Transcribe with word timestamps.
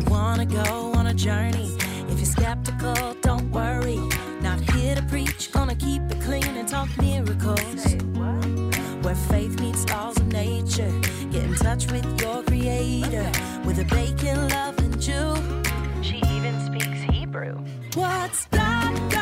You 0.00 0.10
wanna 0.10 0.46
go 0.46 0.92
on 0.94 1.06
a 1.08 1.14
journey, 1.14 1.76
if 2.08 2.18
you're 2.18 2.24
skeptical, 2.24 3.14
don't 3.22 3.50
worry. 3.50 4.00
Not 4.40 4.60
here 4.72 4.94
to 4.94 5.02
preach, 5.02 5.52
gonna 5.52 5.74
keep 5.74 6.02
it 6.10 6.20
clean 6.22 6.56
and 6.56 6.68
talk 6.68 6.88
miracles. 6.98 7.94
Where 9.02 9.14
faith 9.14 9.60
meets 9.60 9.88
laws 9.90 10.18
of 10.18 10.26
nature. 10.26 10.92
Get 11.30 11.44
in 11.44 11.54
touch 11.54 11.90
with 11.90 12.20
your 12.20 12.42
creator 12.42 13.30
with 13.64 13.78
a 13.78 13.84
bacon 13.84 14.48
loving 14.48 14.98
Jew. 14.98 15.34
She 16.02 16.18
even 16.34 16.54
speaks 16.66 17.00
Hebrew. 17.12 17.56
What's 17.94 18.46
God 18.46 19.19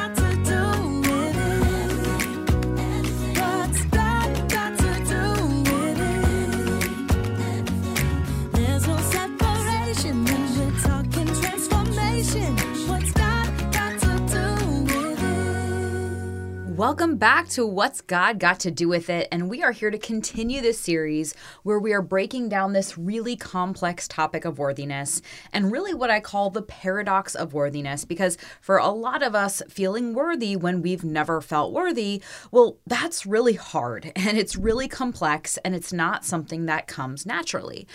Welcome 16.78 17.16
back 17.16 17.48
to 17.48 17.66
What's 17.66 18.00
God 18.00 18.38
Got 18.38 18.60
to 18.60 18.70
Do 18.70 18.86
with 18.86 19.10
It? 19.10 19.26
And 19.32 19.50
we 19.50 19.64
are 19.64 19.72
here 19.72 19.90
to 19.90 19.98
continue 19.98 20.60
this 20.60 20.78
series 20.78 21.34
where 21.64 21.80
we 21.80 21.92
are 21.92 22.00
breaking 22.00 22.50
down 22.50 22.72
this 22.72 22.96
really 22.96 23.34
complex 23.34 24.06
topic 24.06 24.44
of 24.44 24.60
worthiness 24.60 25.20
and 25.52 25.72
really 25.72 25.92
what 25.92 26.08
I 26.08 26.20
call 26.20 26.50
the 26.50 26.62
paradox 26.62 27.34
of 27.34 27.52
worthiness. 27.52 28.04
Because 28.04 28.38
for 28.60 28.76
a 28.76 28.90
lot 28.90 29.24
of 29.24 29.34
us, 29.34 29.60
feeling 29.68 30.14
worthy 30.14 30.54
when 30.54 30.80
we've 30.80 31.02
never 31.02 31.40
felt 31.40 31.72
worthy, 31.72 32.22
well, 32.52 32.78
that's 32.86 33.26
really 33.26 33.54
hard 33.54 34.12
and 34.16 34.38
it's 34.38 34.54
really 34.54 34.86
complex 34.86 35.56
and 35.64 35.74
it's 35.74 35.92
not 35.92 36.24
something 36.24 36.66
that 36.66 36.86
comes 36.86 37.26
naturally. 37.26 37.88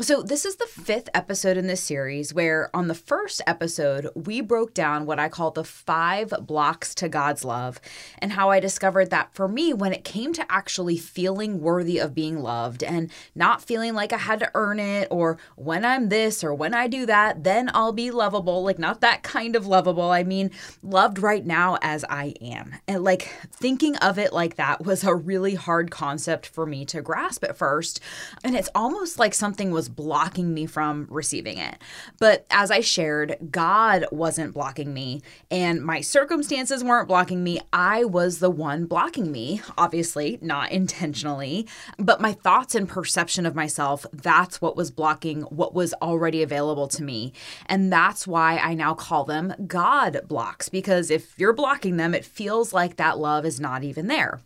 So, 0.00 0.24
this 0.24 0.44
is 0.44 0.56
the 0.56 0.66
fifth 0.66 1.08
episode 1.14 1.56
in 1.56 1.68
this 1.68 1.80
series 1.80 2.34
where 2.34 2.68
on 2.74 2.88
the 2.88 2.96
first 2.96 3.40
episode, 3.46 4.08
we 4.16 4.40
broke 4.40 4.74
down 4.74 5.06
what 5.06 5.20
I 5.20 5.28
call 5.28 5.52
the 5.52 5.62
five 5.62 6.34
blocks 6.40 6.96
to 6.96 7.08
God's 7.08 7.44
love 7.44 7.80
and 8.24 8.32
how 8.32 8.48
I 8.48 8.58
discovered 8.58 9.10
that 9.10 9.34
for 9.34 9.46
me, 9.46 9.74
when 9.74 9.92
it 9.92 10.02
came 10.02 10.32
to 10.32 10.50
actually 10.50 10.96
feeling 10.96 11.60
worthy 11.60 11.98
of 11.98 12.14
being 12.14 12.40
loved 12.40 12.82
and 12.82 13.10
not 13.34 13.62
feeling 13.62 13.92
like 13.92 14.14
I 14.14 14.16
had 14.16 14.40
to 14.40 14.50
earn 14.54 14.80
it, 14.80 15.08
or 15.10 15.36
when 15.56 15.84
I'm 15.84 16.08
this 16.08 16.42
or 16.42 16.54
when 16.54 16.72
I 16.72 16.88
do 16.88 17.04
that, 17.04 17.44
then 17.44 17.70
I'll 17.74 17.92
be 17.92 18.10
lovable. 18.10 18.64
Like, 18.64 18.78
not 18.78 19.02
that 19.02 19.22
kind 19.22 19.54
of 19.54 19.66
lovable. 19.66 20.10
I 20.10 20.22
mean, 20.22 20.52
loved 20.82 21.18
right 21.18 21.44
now 21.44 21.76
as 21.82 22.02
I 22.08 22.32
am. 22.40 22.74
And 22.88 23.04
like 23.04 23.30
thinking 23.52 23.94
of 23.96 24.18
it 24.18 24.32
like 24.32 24.56
that 24.56 24.86
was 24.86 25.04
a 25.04 25.14
really 25.14 25.54
hard 25.54 25.90
concept 25.90 26.46
for 26.46 26.64
me 26.64 26.86
to 26.86 27.02
grasp 27.02 27.44
at 27.44 27.58
first. 27.58 28.00
And 28.42 28.56
it's 28.56 28.70
almost 28.74 29.18
like 29.18 29.34
something 29.34 29.70
was 29.70 29.90
blocking 29.90 30.54
me 30.54 30.64
from 30.64 31.08
receiving 31.10 31.58
it. 31.58 31.76
But 32.18 32.46
as 32.48 32.70
I 32.70 32.80
shared, 32.80 33.36
God 33.50 34.06
wasn't 34.10 34.54
blocking 34.54 34.94
me, 34.94 35.20
and 35.50 35.84
my 35.84 36.00
circumstances 36.00 36.82
weren't 36.82 37.08
blocking 37.08 37.44
me. 37.44 37.60
I 37.70 38.06
was 38.14 38.38
the 38.38 38.48
one 38.48 38.86
blocking 38.86 39.30
me, 39.30 39.60
obviously, 39.76 40.38
not 40.40 40.70
intentionally, 40.70 41.68
but 41.98 42.20
my 42.20 42.32
thoughts 42.32 42.74
and 42.74 42.88
perception 42.88 43.44
of 43.44 43.54
myself, 43.54 44.06
that's 44.12 44.62
what 44.62 44.76
was 44.76 44.90
blocking 44.90 45.42
what 45.42 45.74
was 45.74 45.92
already 46.00 46.42
available 46.42 46.88
to 46.88 47.02
me. 47.02 47.32
And 47.66 47.92
that's 47.92 48.26
why 48.26 48.56
I 48.56 48.72
now 48.72 48.94
call 48.94 49.24
them 49.24 49.52
God 49.66 50.22
blocks, 50.28 50.68
because 50.70 51.10
if 51.10 51.38
you're 51.38 51.52
blocking 51.52 51.96
them, 51.96 52.14
it 52.14 52.24
feels 52.24 52.72
like 52.72 52.96
that 52.96 53.18
love 53.18 53.44
is 53.44 53.58
not 53.60 53.82
even 53.82 54.06
there. 54.06 54.40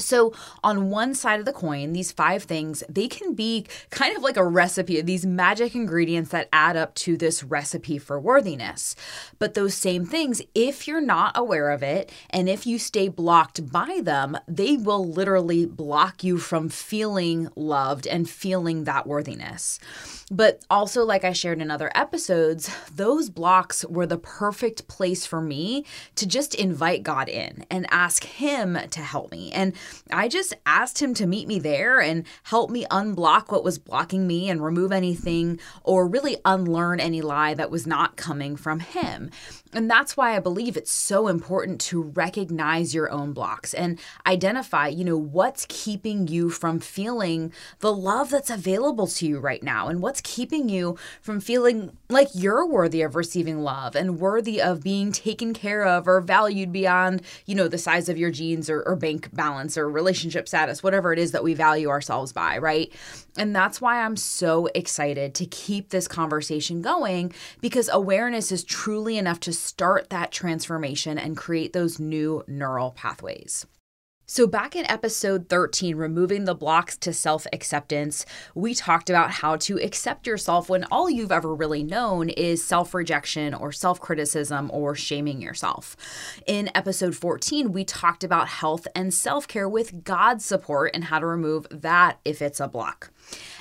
So, 0.00 0.32
on 0.64 0.90
one 0.90 1.14
side 1.14 1.40
of 1.40 1.46
the 1.46 1.52
coin, 1.52 1.92
these 1.92 2.12
five 2.12 2.44
things, 2.44 2.82
they 2.88 3.08
can 3.08 3.34
be 3.34 3.66
kind 3.90 4.16
of 4.16 4.22
like 4.22 4.36
a 4.36 4.44
recipe, 4.44 5.00
these 5.00 5.26
magic 5.26 5.74
ingredients 5.74 6.30
that 6.30 6.48
add 6.52 6.76
up 6.76 6.94
to 6.96 7.16
this 7.16 7.44
recipe 7.44 7.98
for 7.98 8.18
worthiness. 8.18 8.96
But 9.38 9.54
those 9.54 9.74
same 9.74 10.04
things, 10.04 10.42
if 10.54 10.88
you're 10.88 11.00
not 11.00 11.36
aware 11.36 11.70
of 11.70 11.82
it 11.82 12.10
and 12.30 12.48
if 12.48 12.66
you 12.66 12.78
stay 12.78 13.08
blocked 13.08 13.70
by 13.70 14.00
them, 14.02 14.38
they 14.48 14.76
will 14.76 15.06
literally 15.06 15.66
block 15.66 16.24
you 16.24 16.38
from 16.38 16.68
feeling 16.68 17.48
loved 17.54 18.06
and 18.06 18.28
feeling 18.28 18.84
that 18.84 19.06
worthiness. 19.06 19.78
But 20.30 20.64
also, 20.70 21.04
like 21.04 21.24
I 21.24 21.32
shared 21.32 21.60
in 21.60 21.70
other 21.70 21.90
episodes, 21.94 22.70
those 22.94 23.30
blocks 23.30 23.84
were 23.86 24.06
the 24.06 24.18
perfect 24.18 24.86
place 24.86 25.26
for 25.26 25.40
me 25.40 25.84
to 26.14 26.26
just 26.26 26.54
invite 26.54 27.02
God 27.02 27.28
in 27.28 27.64
and 27.68 27.86
ask 27.90 28.24
Him 28.24 28.78
to 28.90 29.00
help 29.00 29.32
me. 29.32 29.50
And 29.52 29.72
I 30.12 30.28
just 30.28 30.54
asked 30.66 31.00
Him 31.00 31.14
to 31.14 31.26
meet 31.26 31.46
me 31.46 31.58
there 31.58 32.00
and 32.00 32.24
help 32.44 32.70
me 32.70 32.84
unblock 32.90 33.50
what 33.50 33.64
was 33.64 33.78
blocking 33.78 34.26
me 34.26 34.48
and 34.48 34.62
remove 34.62 34.92
anything 34.92 35.58
or 35.82 36.06
really 36.06 36.36
unlearn 36.44 37.00
any 37.00 37.20
lie 37.20 37.54
that 37.54 37.70
was 37.70 37.86
not 37.86 38.16
coming 38.16 38.56
from 38.56 38.80
Him. 38.80 39.30
And 39.72 39.88
that's 39.88 40.16
why 40.16 40.34
I 40.34 40.40
believe 40.40 40.76
it's 40.76 40.90
so 40.90 41.28
important 41.28 41.80
to 41.82 42.02
recognize 42.02 42.92
your 42.92 43.10
own 43.10 43.32
blocks 43.32 43.72
and 43.72 44.00
identify, 44.26 44.88
you 44.88 45.04
know, 45.04 45.16
what's 45.16 45.64
keeping 45.68 46.26
you 46.26 46.50
from 46.50 46.80
feeling 46.80 47.52
the 47.78 47.92
love 47.92 48.30
that's 48.30 48.50
available 48.50 49.06
to 49.06 49.26
you 49.26 49.38
right 49.38 49.62
now 49.62 49.86
and 49.86 50.02
what's 50.02 50.20
keeping 50.22 50.68
you 50.68 50.98
from 51.20 51.40
feeling 51.40 51.96
like 52.08 52.28
you're 52.34 52.66
worthy 52.66 53.02
of 53.02 53.14
receiving 53.14 53.62
love 53.62 53.94
and 53.94 54.18
worthy 54.18 54.60
of 54.60 54.82
being 54.82 55.12
taken 55.12 55.54
care 55.54 55.84
of 55.86 56.08
or 56.08 56.20
valued 56.20 56.72
beyond, 56.72 57.22
you 57.46 57.54
know, 57.54 57.68
the 57.68 57.78
size 57.78 58.08
of 58.08 58.18
your 58.18 58.30
jeans 58.30 58.68
or, 58.68 58.82
or 58.82 58.96
bank 58.96 59.32
balance 59.32 59.69
or 59.76 59.88
relationship 59.88 60.48
status, 60.48 60.82
whatever 60.82 61.12
it 61.12 61.18
is 61.18 61.32
that 61.32 61.44
we 61.44 61.54
value 61.54 61.88
ourselves 61.88 62.32
by, 62.32 62.58
right? 62.58 62.92
And 63.36 63.54
that's 63.54 63.80
why 63.80 64.02
I'm 64.02 64.16
so 64.16 64.68
excited 64.74 65.34
to 65.36 65.46
keep 65.46 65.90
this 65.90 66.08
conversation 66.08 66.82
going 66.82 67.32
because 67.60 67.88
awareness 67.92 68.52
is 68.52 68.64
truly 68.64 69.18
enough 69.18 69.40
to 69.40 69.52
start 69.52 70.10
that 70.10 70.32
transformation 70.32 71.18
and 71.18 71.36
create 71.36 71.72
those 71.72 71.98
new 71.98 72.44
neural 72.46 72.90
pathways. 72.92 73.66
So, 74.32 74.46
back 74.46 74.76
in 74.76 74.88
episode 74.88 75.48
13, 75.48 75.96
Removing 75.96 76.44
the 76.44 76.54
Blocks 76.54 76.96
to 76.98 77.12
Self 77.12 77.48
Acceptance, 77.52 78.24
we 78.54 78.74
talked 78.74 79.10
about 79.10 79.32
how 79.32 79.56
to 79.56 79.76
accept 79.80 80.24
yourself 80.24 80.68
when 80.68 80.84
all 80.84 81.10
you've 81.10 81.32
ever 81.32 81.52
really 81.52 81.82
known 81.82 82.28
is 82.28 82.64
self 82.64 82.94
rejection 82.94 83.54
or 83.54 83.72
self 83.72 83.98
criticism 83.98 84.70
or 84.72 84.94
shaming 84.94 85.42
yourself. 85.42 85.96
In 86.46 86.70
episode 86.76 87.16
14, 87.16 87.72
we 87.72 87.84
talked 87.84 88.22
about 88.22 88.46
health 88.46 88.86
and 88.94 89.12
self 89.12 89.48
care 89.48 89.68
with 89.68 90.04
God's 90.04 90.44
support 90.44 90.92
and 90.94 91.02
how 91.02 91.18
to 91.18 91.26
remove 91.26 91.66
that 91.72 92.20
if 92.24 92.40
it's 92.40 92.60
a 92.60 92.68
block. 92.68 93.10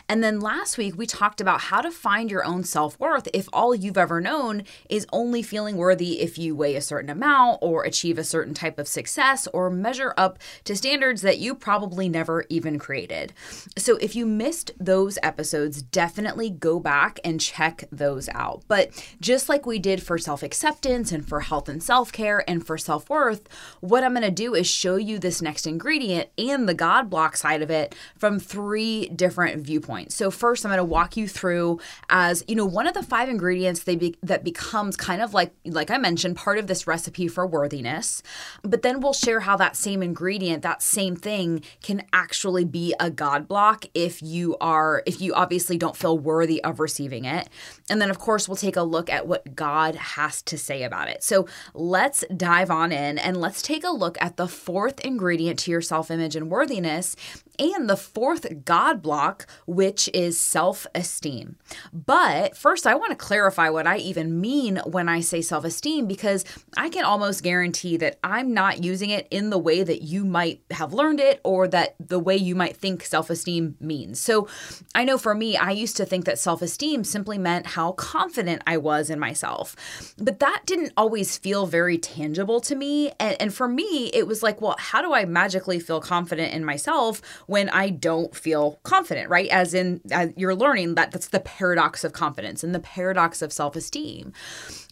And 0.09 0.23
then 0.23 0.39
last 0.39 0.77
week, 0.77 0.97
we 0.97 1.05
talked 1.05 1.39
about 1.39 1.61
how 1.61 1.81
to 1.81 1.91
find 1.91 2.31
your 2.31 2.43
own 2.43 2.63
self 2.63 2.99
worth 2.99 3.27
if 3.31 3.47
all 3.53 3.75
you've 3.75 3.97
ever 3.97 4.19
known 4.19 4.63
is 4.89 5.05
only 5.13 5.43
feeling 5.43 5.77
worthy 5.77 6.21
if 6.21 6.37
you 6.39 6.55
weigh 6.55 6.75
a 6.75 6.81
certain 6.81 7.11
amount 7.11 7.59
or 7.61 7.83
achieve 7.83 8.17
a 8.17 8.23
certain 8.23 8.55
type 8.55 8.79
of 8.79 8.87
success 8.87 9.47
or 9.53 9.69
measure 9.69 10.15
up 10.17 10.39
to 10.63 10.75
standards 10.75 11.21
that 11.21 11.37
you 11.37 11.53
probably 11.53 12.09
never 12.09 12.45
even 12.49 12.79
created. 12.79 13.33
So 13.77 13.97
if 13.97 14.15
you 14.15 14.25
missed 14.25 14.71
those 14.79 15.19
episodes, 15.21 15.83
definitely 15.83 16.49
go 16.49 16.79
back 16.79 17.19
and 17.23 17.39
check 17.39 17.83
those 17.91 18.29
out. 18.29 18.63
But 18.67 18.89
just 19.21 19.47
like 19.47 19.67
we 19.67 19.77
did 19.77 20.01
for 20.01 20.17
self 20.17 20.41
acceptance 20.41 21.11
and 21.11 21.27
for 21.27 21.41
health 21.41 21.69
and 21.69 21.83
self 21.83 22.11
care 22.11 22.43
and 22.49 22.65
for 22.65 22.79
self 22.79 23.09
worth, 23.11 23.47
what 23.79 24.03
I'm 24.03 24.13
going 24.13 24.23
to 24.23 24.31
do 24.31 24.55
is 24.55 24.67
show 24.67 24.95
you 24.95 25.19
this 25.19 25.39
next 25.39 25.67
ingredient 25.67 26.29
and 26.37 26.67
the 26.67 26.73
God 26.73 27.11
block 27.11 27.37
side 27.37 27.61
of 27.61 27.69
it 27.69 27.93
from 28.17 28.39
three 28.39 29.07
different 29.09 29.58
viewpoints. 29.63 30.15
So 30.15 30.31
first, 30.31 30.65
I'm 30.65 30.69
going 30.69 30.77
to 30.77 30.83
walk 30.83 31.17
you 31.17 31.27
through 31.27 31.79
as 32.09 32.43
you 32.47 32.55
know 32.55 32.65
one 32.65 32.87
of 32.87 32.93
the 32.93 33.03
five 33.03 33.29
ingredients 33.29 33.83
they 33.83 33.95
be, 33.95 34.15
that 34.23 34.43
becomes 34.43 34.95
kind 34.95 35.21
of 35.21 35.33
like 35.33 35.53
like 35.65 35.91
I 35.91 35.97
mentioned 35.97 36.35
part 36.35 36.57
of 36.57 36.67
this 36.67 36.87
recipe 36.87 37.27
for 37.27 37.45
worthiness. 37.45 38.21
But 38.63 38.81
then 38.81 38.99
we'll 38.99 39.13
share 39.13 39.41
how 39.41 39.57
that 39.57 39.75
same 39.75 40.01
ingredient, 40.01 40.63
that 40.63 40.81
same 40.81 41.15
thing, 41.15 41.63
can 41.81 42.03
actually 42.13 42.65
be 42.65 42.93
a 42.99 43.09
God 43.09 43.47
block 43.47 43.85
if 43.93 44.21
you 44.21 44.57
are 44.61 45.03
if 45.05 45.21
you 45.21 45.33
obviously 45.33 45.77
don't 45.77 45.95
feel 45.95 46.17
worthy 46.17 46.63
of 46.63 46.79
receiving 46.79 47.25
it. 47.25 47.49
And 47.89 48.01
then 48.01 48.09
of 48.09 48.19
course 48.19 48.47
we'll 48.47 48.55
take 48.55 48.75
a 48.75 48.83
look 48.83 49.09
at 49.09 49.27
what 49.27 49.55
God 49.55 49.95
has 49.95 50.41
to 50.43 50.57
say 50.57 50.83
about 50.83 51.07
it. 51.07 51.23
So 51.23 51.47
let's 51.73 52.23
dive 52.35 52.69
on 52.71 52.91
in 52.91 53.17
and 53.17 53.37
let's 53.37 53.61
take 53.61 53.83
a 53.83 53.89
look 53.89 54.17
at 54.21 54.37
the 54.37 54.47
fourth 54.47 54.99
ingredient 55.01 55.59
to 55.59 55.71
your 55.71 55.81
self 55.81 56.11
image 56.11 56.35
and 56.35 56.49
worthiness 56.49 57.15
and 57.59 57.89
the 57.89 57.97
fourth 57.97 58.65
God 58.65 59.01
block, 59.01 59.45
which 59.65 60.09
is 60.13 60.39
self 60.39 60.87
esteem. 60.95 61.57
But 61.93 62.55
first, 62.55 62.87
I 62.87 62.95
want 62.95 63.11
to 63.11 63.15
clarify 63.15 63.69
what 63.69 63.87
I 63.87 63.97
even 63.97 64.39
mean 64.39 64.81
when 64.85 65.09
I 65.09 65.19
say 65.19 65.41
self 65.41 65.65
esteem 65.65 66.07
because 66.07 66.45
I 66.77 66.89
can 66.89 67.03
almost 67.03 67.43
guarantee 67.43 67.97
that 67.97 68.17
I'm 68.23 68.53
not 68.53 68.83
using 68.83 69.09
it 69.09 69.27
in 69.29 69.49
the 69.49 69.57
way 69.57 69.83
that 69.83 70.01
you 70.01 70.25
might 70.25 70.61
have 70.71 70.93
learned 70.93 71.19
it 71.19 71.41
or 71.43 71.67
that 71.67 71.95
the 71.99 72.19
way 72.19 72.35
you 72.35 72.55
might 72.55 72.77
think 72.77 73.03
self 73.03 73.29
esteem 73.29 73.75
means. 73.79 74.19
So 74.19 74.47
I 74.95 75.03
know 75.03 75.17
for 75.17 75.35
me, 75.35 75.57
I 75.57 75.71
used 75.71 75.97
to 75.97 76.05
think 76.05 76.25
that 76.25 76.39
self 76.39 76.61
esteem 76.61 77.03
simply 77.03 77.37
meant 77.37 77.67
how 77.67 77.91
confident 77.93 78.63
I 78.65 78.77
was 78.77 79.09
in 79.09 79.19
myself. 79.19 79.75
But 80.17 80.39
that 80.39 80.63
didn't 80.65 80.93
always 80.95 81.37
feel 81.37 81.65
very 81.65 81.97
tangible 81.97 82.61
to 82.61 82.75
me. 82.75 83.11
And, 83.19 83.35
and 83.39 83.53
for 83.53 83.67
me, 83.67 84.09
it 84.13 84.27
was 84.27 84.41
like, 84.41 84.61
well, 84.61 84.75
how 84.79 85.01
do 85.01 85.13
I 85.13 85.25
magically 85.25 85.79
feel 85.79 85.99
confident 85.99 86.53
in 86.53 86.63
myself 86.63 87.21
when 87.49 87.67
I 87.69 87.89
don't 87.89 88.35
feel 88.35 88.79
confident, 88.83 89.27
right? 89.27 89.49
As 89.49 89.73
in, 89.73 90.01
as 90.11 90.31
you're 90.37 90.55
learning 90.55 90.93
that 90.95 91.09
that's 91.09 91.29
the 91.29 91.39
paradox 91.39 92.03
of 92.03 92.13
confidence 92.13 92.63
and 92.63 92.75
the 92.75 92.79
paradox 92.79 93.41
of 93.41 93.51
self 93.51 93.75
esteem. 93.75 94.33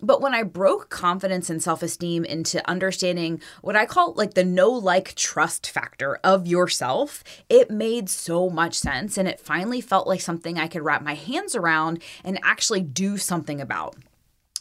But 0.01 0.21
when 0.21 0.33
I 0.33 0.41
broke 0.41 0.89
confidence 0.89 1.51
and 1.51 1.61
self 1.61 1.83
esteem 1.83 2.25
into 2.25 2.67
understanding 2.67 3.41
what 3.61 3.75
I 3.75 3.85
call 3.85 4.13
like 4.13 4.33
the 4.33 4.43
know 4.43 4.71
like 4.71 5.13
trust 5.13 5.69
factor 5.69 6.19
of 6.23 6.47
yourself, 6.47 7.23
it 7.47 7.69
made 7.69 8.09
so 8.09 8.49
much 8.49 8.73
sense. 8.73 9.19
And 9.19 9.27
it 9.27 9.39
finally 9.39 9.79
felt 9.79 10.07
like 10.07 10.21
something 10.21 10.57
I 10.57 10.67
could 10.67 10.81
wrap 10.81 11.03
my 11.03 11.13
hands 11.13 11.55
around 11.55 12.01
and 12.23 12.39
actually 12.41 12.81
do 12.81 13.17
something 13.17 13.61
about. 13.61 13.95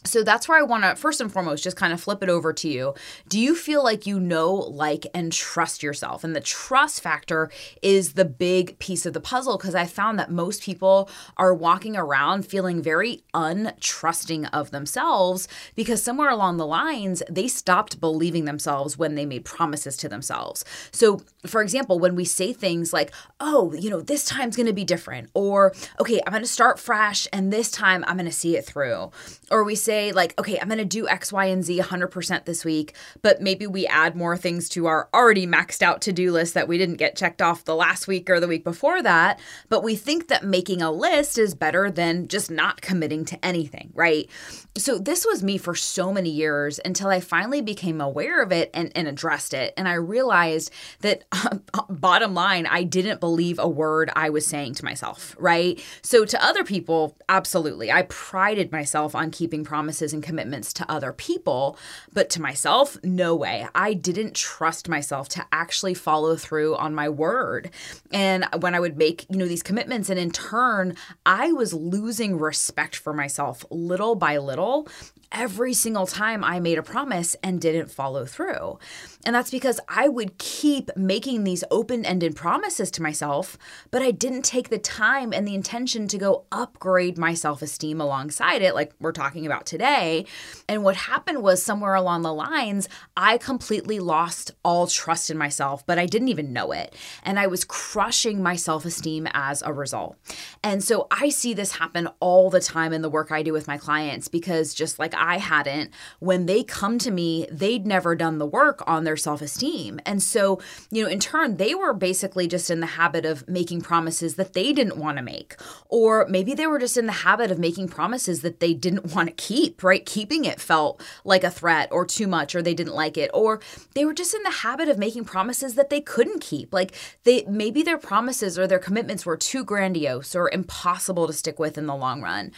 So 0.07 0.23
that's 0.23 0.47
where 0.47 0.57
I 0.57 0.63
want 0.63 0.83
to 0.83 0.95
first 0.95 1.21
and 1.21 1.31
foremost 1.31 1.63
just 1.63 1.77
kind 1.77 1.93
of 1.93 2.01
flip 2.01 2.23
it 2.23 2.29
over 2.29 2.53
to 2.53 2.67
you. 2.67 2.93
Do 3.27 3.39
you 3.39 3.55
feel 3.55 3.83
like 3.83 4.05
you 4.05 4.19
know, 4.19 4.53
like, 4.53 5.05
and 5.13 5.31
trust 5.31 5.83
yourself? 5.83 6.23
And 6.23 6.35
the 6.35 6.41
trust 6.41 7.01
factor 7.01 7.51
is 7.81 8.13
the 8.13 8.25
big 8.25 8.79
piece 8.79 9.05
of 9.05 9.13
the 9.13 9.19
puzzle 9.19 9.57
because 9.57 9.75
I 9.75 9.85
found 9.85 10.17
that 10.19 10.31
most 10.31 10.63
people 10.63 11.09
are 11.37 11.53
walking 11.53 11.95
around 11.95 12.45
feeling 12.45 12.81
very 12.81 13.23
untrusting 13.33 14.49
of 14.53 14.71
themselves 14.71 15.47
because 15.75 16.01
somewhere 16.01 16.29
along 16.29 16.57
the 16.57 16.65
lines, 16.65 17.21
they 17.29 17.47
stopped 17.47 17.99
believing 17.99 18.45
themselves 18.45 18.97
when 18.97 19.15
they 19.15 19.25
made 19.25 19.45
promises 19.45 19.97
to 19.97 20.09
themselves. 20.09 20.63
So, 20.91 21.21
for 21.45 21.61
example, 21.61 21.99
when 21.99 22.15
we 22.15 22.25
say 22.25 22.53
things 22.53 22.93
like, 22.93 23.11
oh, 23.39 23.73
you 23.73 23.89
know, 23.89 24.01
this 24.01 24.25
time's 24.25 24.55
going 24.55 24.67
to 24.67 24.73
be 24.73 24.83
different, 24.83 25.29
or 25.33 25.73
okay, 25.99 26.19
I'm 26.25 26.31
going 26.31 26.43
to 26.43 26.47
start 26.47 26.79
fresh 26.79 27.27
and 27.33 27.51
this 27.51 27.71
time 27.71 28.03
I'm 28.07 28.17
going 28.17 28.25
to 28.25 28.31
see 28.31 28.55
it 28.55 28.65
through, 28.65 29.11
or 29.51 29.63
we 29.63 29.75
say, 29.75 29.96
like, 30.13 30.37
okay, 30.39 30.59
I'm 30.59 30.67
going 30.67 30.77
to 30.77 30.85
do 30.85 31.07
X, 31.07 31.31
Y, 31.31 31.45
and 31.45 31.63
Z 31.63 31.79
100% 31.79 32.45
this 32.45 32.63
week, 32.63 32.95
but 33.21 33.41
maybe 33.41 33.67
we 33.67 33.87
add 33.87 34.15
more 34.15 34.37
things 34.37 34.69
to 34.69 34.85
our 34.85 35.09
already 35.13 35.47
maxed 35.47 35.81
out 35.81 36.01
to 36.01 36.13
do 36.13 36.31
list 36.31 36.53
that 36.53 36.67
we 36.67 36.77
didn't 36.77 36.95
get 36.95 37.15
checked 37.15 37.41
off 37.41 37.65
the 37.65 37.75
last 37.75 38.07
week 38.07 38.29
or 38.29 38.39
the 38.39 38.47
week 38.47 38.63
before 38.63 39.01
that. 39.01 39.39
But 39.69 39.83
we 39.83 39.95
think 39.95 40.27
that 40.27 40.43
making 40.43 40.81
a 40.81 40.91
list 40.91 41.37
is 41.37 41.55
better 41.55 41.89
than 41.89 42.27
just 42.27 42.51
not 42.51 42.81
committing 42.81 43.25
to 43.25 43.45
anything, 43.45 43.91
right? 43.93 44.29
So 44.77 44.99
this 44.99 45.25
was 45.25 45.43
me 45.43 45.57
for 45.57 45.75
so 45.75 46.13
many 46.13 46.29
years 46.29 46.79
until 46.83 47.09
I 47.09 47.19
finally 47.19 47.61
became 47.61 47.99
aware 47.99 48.41
of 48.41 48.51
it 48.51 48.69
and, 48.73 48.91
and 48.95 49.07
addressed 49.07 49.53
it. 49.53 49.73
And 49.75 49.87
I 49.87 49.93
realized 49.93 50.71
that, 51.01 51.23
um, 51.31 51.63
bottom 51.89 52.33
line, 52.33 52.65
I 52.65 52.83
didn't 52.83 53.19
believe 53.19 53.59
a 53.59 53.67
word 53.67 54.11
I 54.15 54.29
was 54.29 54.45
saying 54.45 54.75
to 54.75 54.85
myself, 54.85 55.35
right? 55.39 55.83
So 56.01 56.25
to 56.25 56.43
other 56.43 56.63
people, 56.63 57.17
absolutely. 57.29 57.91
I 57.91 58.03
prided 58.03 58.71
myself 58.71 59.15
on 59.15 59.31
keeping 59.31 59.63
promises 59.63 59.76
promises 59.77 60.11
and 60.11 60.23
commitments 60.23 60.73
to 60.73 60.91
other 60.91 61.13
people, 61.13 61.77
but 62.11 62.31
to 62.31 62.41
myself, 62.41 62.97
no 63.03 63.35
way. 63.35 63.67
I 63.75 63.93
didn't 63.93 64.33
trust 64.33 64.89
myself 64.89 65.29
to 65.29 65.45
actually 65.51 65.93
follow 65.93 66.35
through 66.35 66.75
on 66.77 66.95
my 66.95 67.09
word. 67.09 67.69
And 68.11 68.47
when 68.59 68.73
I 68.73 68.79
would 68.79 68.97
make, 68.97 69.27
you 69.29 69.37
know, 69.37 69.47
these 69.47 69.61
commitments 69.61 70.09
and 70.09 70.17
in 70.17 70.31
turn, 70.31 70.95
I 71.27 71.51
was 71.51 71.75
losing 71.75 72.39
respect 72.39 72.95
for 72.95 73.13
myself 73.13 73.63
little 73.69 74.15
by 74.15 74.37
little 74.39 74.87
every 75.31 75.73
single 75.73 76.07
time 76.07 76.43
I 76.43 76.59
made 76.59 76.77
a 76.77 76.83
promise 76.83 77.35
and 77.43 77.59
didn't 77.59 77.91
follow 77.91 78.25
through. 78.25 78.79
And 79.25 79.35
that's 79.35 79.51
because 79.51 79.79
I 79.89 80.07
would 80.07 80.37
keep 80.37 80.89
making 80.95 81.43
these 81.43 81.63
open 81.69 82.05
ended 82.05 82.35
promises 82.35 82.89
to 82.91 83.01
myself, 83.01 83.57
but 83.91 84.01
I 84.01 84.11
didn't 84.11 84.43
take 84.43 84.69
the 84.69 84.77
time 84.77 85.33
and 85.33 85.47
the 85.47 85.55
intention 85.55 86.07
to 86.07 86.17
go 86.17 86.45
upgrade 86.51 87.17
my 87.17 87.33
self 87.33 87.61
esteem 87.61 87.99
alongside 87.99 88.61
it, 88.61 88.73
like 88.73 88.93
we're 88.99 89.11
talking 89.11 89.45
about 89.45 89.65
today. 89.65 90.25
And 90.69 90.83
what 90.83 90.95
happened 90.95 91.43
was 91.43 91.61
somewhere 91.61 91.95
along 91.95 92.21
the 92.21 92.33
lines, 92.33 92.87
I 93.17 93.37
completely 93.37 93.99
lost 93.99 94.51
all 94.63 94.87
trust 94.87 95.29
in 95.29 95.37
myself, 95.37 95.85
but 95.85 95.99
I 95.99 96.05
didn't 96.05 96.29
even 96.29 96.53
know 96.53 96.71
it. 96.71 96.95
And 97.23 97.37
I 97.39 97.47
was 97.47 97.65
crushing 97.65 98.41
my 98.41 98.55
self 98.55 98.85
esteem 98.85 99.27
as 99.33 99.61
a 99.61 99.73
result. 99.73 100.15
And 100.63 100.83
so 100.83 101.07
I 101.11 101.29
see 101.29 101.53
this 101.53 101.73
happen 101.73 102.07
all 102.19 102.49
the 102.49 102.61
time 102.61 102.93
in 102.93 103.01
the 103.01 103.09
work 103.09 103.31
I 103.31 103.43
do 103.43 103.51
with 103.51 103.67
my 103.67 103.77
clients 103.77 104.27
because 104.27 104.73
just 104.73 104.99
like 104.99 105.13
I 105.17 105.37
hadn't, 105.37 105.91
when 106.19 106.45
they 106.45 106.63
come 106.63 106.97
to 106.99 107.11
me, 107.11 107.47
they'd 107.51 107.85
never 107.85 108.15
done 108.15 108.37
the 108.37 108.45
work 108.45 108.83
on 108.87 109.03
their 109.03 109.17
self 109.17 109.41
esteem. 109.41 109.99
And 110.05 110.21
so, 110.21 110.59
you 110.91 111.03
know, 111.03 111.09
in 111.09 111.19
turn, 111.19 111.57
they 111.57 111.75
were 111.75 111.93
basically 111.93 112.47
just 112.47 112.69
in 112.69 112.79
the 112.79 112.85
habit 112.85 113.25
of 113.25 113.47
making 113.47 113.81
promises 113.81 114.35
that 114.35 114.53
they 114.53 114.73
didn't 114.73 114.97
want 114.97 115.17
to 115.17 115.23
make. 115.23 115.55
Or 115.89 116.25
maybe 116.29 116.53
they 116.53 116.67
were 116.67 116.79
just 116.79 116.97
in 116.97 117.05
the 117.05 117.11
habit 117.11 117.51
of 117.51 117.59
making 117.59 117.89
promises 117.89 118.41
that 118.41 118.59
they 118.59 118.73
didn't 118.73 119.13
want 119.15 119.29
to 119.29 119.33
keep, 119.35 119.83
right? 119.83 120.05
Keeping 120.05 120.45
it 120.45 120.59
felt 120.59 121.01
like 121.23 121.43
a 121.43 121.51
threat 121.51 121.89
or 121.91 122.05
too 122.05 122.27
much, 122.27 122.55
or 122.55 122.61
they 122.61 122.73
didn't 122.73 122.95
like 122.95 123.17
it. 123.17 123.31
Or 123.33 123.59
they 123.93 124.05
were 124.05 124.13
just 124.13 124.33
in 124.33 124.43
the 124.43 124.51
habit 124.51 124.89
of 124.89 124.97
making 124.97 125.25
promises 125.25 125.75
that 125.75 125.89
they 125.89 126.01
couldn't 126.01 126.41
keep. 126.41 126.73
Like 126.73 126.95
they 127.23 127.43
maybe 127.45 127.83
their 127.83 127.97
promises 127.97 128.57
or 128.57 128.67
their 128.67 128.79
commitments 128.79 129.25
were 129.25 129.37
too 129.37 129.63
grandiose 129.63 130.35
or 130.35 130.49
impossible 130.51 131.27
to 131.27 131.33
stick 131.33 131.59
with 131.59 131.77
in 131.77 131.87
the 131.87 131.95
long 131.95 132.21
run. 132.21 132.51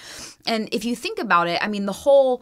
And 0.46 0.70
if 0.72 0.86
you 0.86 0.96
think 0.96 1.20
about 1.20 1.48
it, 1.48 1.60
I 1.62 1.68
mean, 1.68 1.86
the 1.86 1.94
whole 1.94 2.42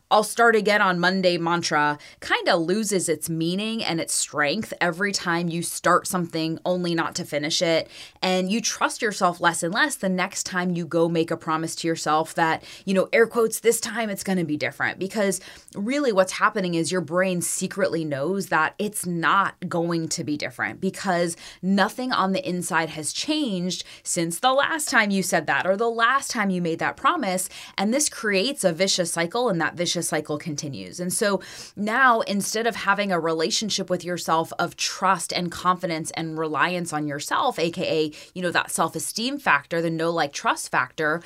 I'll 0.11 0.23
start 0.23 0.57
again 0.57 0.81
on 0.81 0.99
Monday 0.99 1.37
mantra 1.37 1.97
kind 2.19 2.49
of 2.49 2.59
loses 2.59 3.07
its 3.07 3.29
meaning 3.29 3.81
and 3.81 4.01
its 4.01 4.13
strength 4.13 4.73
every 4.81 5.13
time 5.13 5.47
you 5.47 5.63
start 5.63 6.05
something 6.05 6.59
only 6.65 6.93
not 6.93 7.15
to 7.15 7.23
finish 7.23 7.61
it. 7.61 7.89
And 8.21 8.51
you 8.51 8.59
trust 8.59 9.01
yourself 9.01 9.39
less 9.39 9.63
and 9.63 9.73
less 9.73 9.95
the 9.95 10.09
next 10.09 10.43
time 10.43 10.75
you 10.75 10.85
go 10.85 11.07
make 11.07 11.31
a 11.31 11.37
promise 11.37 11.75
to 11.77 11.87
yourself 11.87 12.35
that, 12.35 12.61
you 12.83 12.93
know, 12.93 13.07
air 13.13 13.25
quotes, 13.25 13.61
this 13.61 13.79
time 13.79 14.09
it's 14.09 14.25
going 14.25 14.37
to 14.37 14.43
be 14.43 14.57
different. 14.57 14.99
Because 14.99 15.39
really 15.75 16.11
what's 16.11 16.33
happening 16.33 16.73
is 16.73 16.91
your 16.91 16.99
brain 16.99 17.41
secretly 17.41 18.03
knows 18.03 18.47
that 18.47 18.75
it's 18.79 19.05
not 19.05 19.55
going 19.69 20.09
to 20.09 20.25
be 20.25 20.35
different 20.35 20.81
because 20.81 21.37
nothing 21.61 22.11
on 22.11 22.33
the 22.33 22.45
inside 22.47 22.89
has 22.89 23.13
changed 23.13 23.85
since 24.03 24.39
the 24.39 24.51
last 24.51 24.89
time 24.89 25.09
you 25.09 25.23
said 25.23 25.47
that 25.47 25.65
or 25.65 25.77
the 25.77 25.89
last 25.89 26.31
time 26.31 26.49
you 26.49 26.61
made 26.61 26.79
that 26.79 26.97
promise. 26.97 27.47
And 27.77 27.93
this 27.93 28.09
creates 28.09 28.65
a 28.65 28.73
vicious 28.73 29.13
cycle, 29.13 29.47
and 29.47 29.61
that 29.61 29.75
vicious 29.75 30.00
cycle 30.01 30.37
continues. 30.37 30.99
And 30.99 31.11
so 31.13 31.41
now, 31.75 32.21
instead 32.21 32.67
of 32.67 32.75
having 32.75 33.11
a 33.11 33.19
relationship 33.19 33.89
with 33.89 34.03
yourself 34.03 34.51
of 34.59 34.75
trust 34.75 35.31
and 35.33 35.51
confidence 35.51 36.11
and 36.11 36.37
reliance 36.37 36.93
on 36.93 37.07
yourself, 37.07 37.59
aka, 37.59 38.11
you 38.33 38.41
know, 38.41 38.51
that 38.51 38.71
self 38.71 38.95
esteem 38.95 39.37
factor, 39.39 39.81
the 39.81 39.89
know 39.89 40.11
like 40.11 40.33
trust 40.33 40.69
factor, 40.69 41.21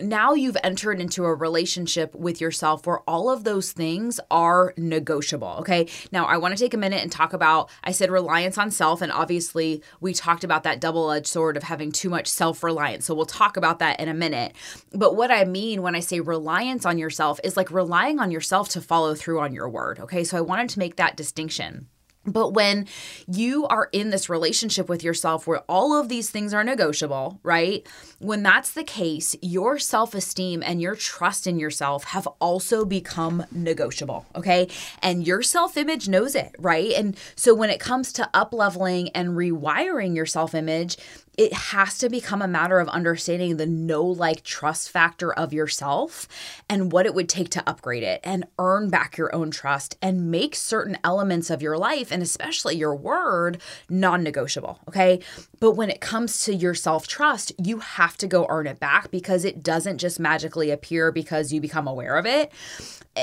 now 0.00 0.34
you've 0.34 0.56
entered 0.62 1.00
into 1.00 1.24
a 1.24 1.34
relationship 1.34 2.14
with 2.14 2.40
yourself 2.40 2.86
where 2.86 3.00
all 3.08 3.30
of 3.30 3.44
those 3.44 3.72
things 3.72 4.20
are 4.30 4.74
negotiable. 4.76 5.56
Okay. 5.60 5.88
Now, 6.12 6.26
I 6.26 6.36
want 6.36 6.56
to 6.56 6.62
take 6.62 6.74
a 6.74 6.78
minute 6.78 7.02
and 7.02 7.10
talk 7.10 7.32
about, 7.32 7.70
I 7.82 7.92
said 7.92 8.10
reliance 8.10 8.58
on 8.58 8.70
self, 8.70 9.00
and 9.00 9.10
obviously 9.10 9.82
we 10.00 10.12
talked 10.12 10.44
about 10.44 10.64
that 10.64 10.80
double 10.80 11.10
edged 11.10 11.26
sword 11.26 11.56
of 11.56 11.62
having 11.62 11.92
too 11.92 12.10
much 12.10 12.28
self 12.28 12.62
reliance. 12.62 13.06
So 13.06 13.14
we'll 13.14 13.26
talk 13.26 13.56
about 13.56 13.78
that 13.78 14.00
in 14.00 14.08
a 14.08 14.14
minute. 14.14 14.54
But 14.92 15.16
what 15.16 15.30
I 15.30 15.44
mean 15.44 15.82
when 15.82 15.94
I 15.94 16.00
say 16.00 16.20
reliance 16.20 16.84
on 16.84 16.98
yourself 16.98 17.40
is 17.42 17.56
like 17.56 17.70
relying 17.70 18.18
on 18.18 18.30
yourself 18.30 18.68
to 18.70 18.80
follow 18.80 19.14
through 19.14 19.40
on 19.40 19.52
your 19.52 19.68
word. 19.68 19.98
Okay. 20.00 20.24
So 20.24 20.36
I 20.36 20.42
wanted 20.42 20.68
to 20.70 20.78
make 20.78 20.96
that 20.96 21.16
distinction. 21.16 21.88
But 22.26 22.52
when 22.52 22.86
you 23.26 23.66
are 23.66 23.88
in 23.92 24.10
this 24.10 24.28
relationship 24.28 24.88
with 24.88 25.04
yourself 25.04 25.46
where 25.46 25.60
all 25.68 25.98
of 25.98 26.08
these 26.08 26.30
things 26.30 26.52
are 26.52 26.64
negotiable, 26.64 27.40
right? 27.42 27.86
When 28.18 28.42
that's 28.42 28.72
the 28.72 28.84
case, 28.84 29.36
your 29.42 29.78
self 29.78 30.14
esteem 30.14 30.62
and 30.64 30.80
your 30.80 30.96
trust 30.96 31.46
in 31.46 31.58
yourself 31.58 32.04
have 32.04 32.26
also 32.40 32.84
become 32.84 33.44
negotiable, 33.52 34.26
okay? 34.34 34.68
And 35.02 35.26
your 35.26 35.42
self 35.42 35.76
image 35.76 36.08
knows 36.08 36.34
it, 36.34 36.54
right? 36.58 36.92
And 36.92 37.16
so 37.36 37.54
when 37.54 37.70
it 37.70 37.80
comes 37.80 38.12
to 38.14 38.28
up 38.34 38.52
leveling 38.52 39.10
and 39.10 39.30
rewiring 39.30 40.16
your 40.16 40.26
self 40.26 40.54
image, 40.54 40.96
it 41.36 41.52
has 41.52 41.98
to 41.98 42.08
become 42.08 42.40
a 42.40 42.48
matter 42.48 42.78
of 42.78 42.88
understanding 42.88 43.56
the 43.56 43.66
know 43.66 44.04
like 44.04 44.42
trust 44.42 44.90
factor 44.90 45.32
of 45.32 45.52
yourself 45.52 46.26
and 46.68 46.92
what 46.92 47.06
it 47.06 47.14
would 47.14 47.28
take 47.28 47.50
to 47.50 47.68
upgrade 47.68 48.02
it 48.02 48.20
and 48.24 48.46
earn 48.58 48.88
back 48.88 49.16
your 49.16 49.34
own 49.34 49.50
trust 49.50 49.96
and 50.00 50.30
make 50.30 50.54
certain 50.54 50.96
elements 51.04 51.50
of 51.50 51.60
your 51.60 51.76
life 51.76 52.10
and 52.10 52.22
especially 52.22 52.76
your 52.76 52.94
word 52.94 53.60
non 53.88 54.22
negotiable. 54.22 54.80
Okay. 54.88 55.20
But 55.60 55.72
when 55.72 55.90
it 55.90 56.00
comes 56.00 56.44
to 56.44 56.54
your 56.54 56.74
self 56.74 57.06
trust, 57.06 57.52
you 57.62 57.78
have 57.78 58.16
to 58.18 58.26
go 58.26 58.46
earn 58.48 58.66
it 58.66 58.80
back 58.80 59.10
because 59.10 59.44
it 59.44 59.62
doesn't 59.62 59.98
just 59.98 60.18
magically 60.18 60.70
appear 60.70 61.12
because 61.12 61.52
you 61.52 61.60
become 61.60 61.86
aware 61.86 62.16
of 62.16 62.26
it. 62.26 62.52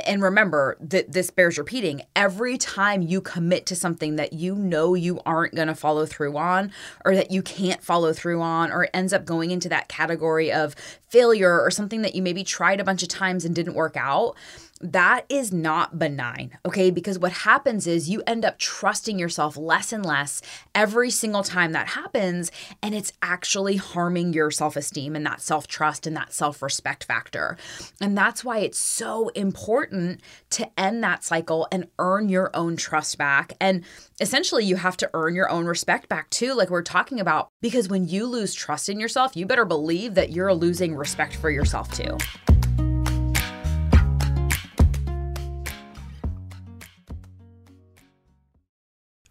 And 0.07 0.23
remember 0.23 0.75
that 0.81 1.11
this 1.11 1.29
bears 1.29 1.59
repeating 1.59 2.01
every 2.15 2.57
time 2.57 3.03
you 3.03 3.21
commit 3.21 3.67
to 3.67 3.75
something 3.75 4.15
that 4.15 4.33
you 4.33 4.55
know 4.55 4.95
you 4.95 5.21
aren't 5.23 5.53
going 5.53 5.67
to 5.67 5.75
follow 5.75 6.07
through 6.07 6.35
on 6.35 6.71
or 7.05 7.15
that 7.15 7.29
you 7.29 7.43
can't 7.43 7.83
follow 7.83 8.02
through 8.11 8.41
on 8.41 8.71
or 8.71 8.89
ends 8.93 9.13
up 9.13 9.23
going 9.23 9.51
into 9.51 9.69
that 9.69 9.87
category 9.87 10.51
of 10.51 10.75
failure 11.13 11.61
or 11.61 11.69
something 11.69 12.01
that 12.01 12.15
you 12.15 12.23
maybe 12.23 12.43
tried 12.43 12.79
a 12.79 12.83
bunch 12.83 13.03
of 13.03 13.07
times 13.07 13.45
and 13.45 13.53
didn't 13.53 13.75
work 13.75 13.95
out 13.95 14.35
that 14.83 15.25
is 15.29 15.53
not 15.53 15.97
benign, 15.97 16.57
okay? 16.65 16.91
Because 16.91 17.17
what 17.17 17.31
happens 17.31 17.87
is 17.87 18.09
you 18.09 18.21
end 18.27 18.43
up 18.43 18.59
trusting 18.59 19.17
yourself 19.17 19.55
less 19.55 19.93
and 19.93 20.05
less 20.05 20.41
every 20.75 21.09
single 21.09 21.41
time 21.41 21.71
that 21.71 21.87
happens, 21.87 22.51
and 22.81 22.93
it's 22.93 23.13
actually 23.21 23.77
harming 23.77 24.33
your 24.33 24.51
self 24.51 24.75
esteem 24.75 25.15
and 25.15 25.25
that 25.25 25.41
self 25.41 25.67
trust 25.67 26.05
and 26.05 26.17
that 26.17 26.33
self 26.33 26.61
respect 26.61 27.05
factor. 27.05 27.57
And 28.01 28.17
that's 28.17 28.43
why 28.43 28.59
it's 28.59 28.77
so 28.77 29.29
important 29.29 30.19
to 30.51 30.69
end 30.77 31.01
that 31.03 31.23
cycle 31.23 31.65
and 31.71 31.87
earn 31.97 32.27
your 32.27 32.51
own 32.53 32.75
trust 32.75 33.17
back. 33.17 33.53
And 33.61 33.85
essentially, 34.19 34.65
you 34.65 34.75
have 34.75 34.97
to 34.97 35.09
earn 35.13 35.33
your 35.33 35.49
own 35.49 35.65
respect 35.65 36.09
back 36.09 36.29
too, 36.29 36.53
like 36.53 36.69
we're 36.69 36.81
talking 36.81 37.21
about, 37.21 37.51
because 37.61 37.87
when 37.87 38.09
you 38.09 38.25
lose 38.25 38.53
trust 38.53 38.89
in 38.89 38.99
yourself, 38.99 39.37
you 39.37 39.45
better 39.45 39.65
believe 39.65 40.15
that 40.15 40.31
you're 40.31 40.53
losing 40.53 40.93
respect 41.03 41.35
for 41.35 41.49
yourself 41.49 41.91
too. 41.91 42.17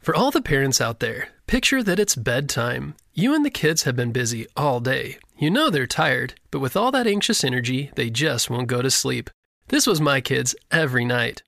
For 0.00 0.14
all 0.14 0.30
the 0.30 0.42
parents 0.42 0.80
out 0.80 1.00
there, 1.00 1.28
picture 1.46 1.82
that 1.82 1.98
it's 1.98 2.14
bedtime. 2.14 2.94
You 3.14 3.34
and 3.34 3.44
the 3.44 3.50
kids 3.50 3.84
have 3.84 3.96
been 3.96 4.12
busy 4.12 4.46
all 4.54 4.80
day. 4.80 5.16
You 5.38 5.48
know 5.48 5.70
they're 5.70 5.86
tired, 5.86 6.34
but 6.50 6.58
with 6.58 6.76
all 6.76 6.90
that 6.90 7.06
anxious 7.06 7.42
energy, 7.42 7.90
they 7.94 8.10
just 8.10 8.50
won't 8.50 8.66
go 8.66 8.82
to 8.82 8.90
sleep. 8.90 9.30
This 9.68 9.86
was 9.86 10.00
my 10.00 10.20
kids 10.20 10.54
every 10.70 11.06
night. 11.06 11.42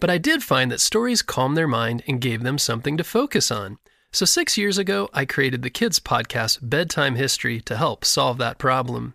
But 0.00 0.08
I 0.08 0.18
did 0.18 0.42
find 0.42 0.70
that 0.70 0.80
stories 0.80 1.20
calmed 1.20 1.56
their 1.56 1.68
mind 1.68 2.02
and 2.06 2.20
gave 2.20 2.42
them 2.42 2.58
something 2.58 2.96
to 2.96 3.04
focus 3.04 3.50
on. 3.50 3.76
So, 4.12 4.24
six 4.24 4.56
years 4.56 4.78
ago, 4.78 5.10
I 5.12 5.24
created 5.24 5.62
the 5.62 5.68
kids' 5.68 5.98
podcast, 5.98 6.60
Bedtime 6.62 7.16
History, 7.16 7.60
to 7.62 7.76
help 7.76 8.04
solve 8.04 8.38
that 8.38 8.56
problem. 8.56 9.14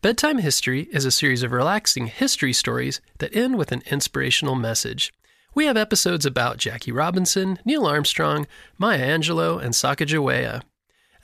Bedtime 0.00 0.38
History 0.38 0.82
is 0.92 1.04
a 1.04 1.10
series 1.10 1.42
of 1.42 1.50
relaxing 1.50 2.06
history 2.06 2.52
stories 2.52 3.00
that 3.18 3.34
end 3.34 3.58
with 3.58 3.72
an 3.72 3.82
inspirational 3.90 4.54
message. 4.54 5.12
We 5.56 5.66
have 5.66 5.76
episodes 5.76 6.24
about 6.24 6.58
Jackie 6.58 6.92
Robinson, 6.92 7.58
Neil 7.64 7.84
Armstrong, 7.84 8.46
Maya 8.78 9.18
Angelou, 9.18 9.60
and 9.60 9.74
Sacagawea. 9.74 10.62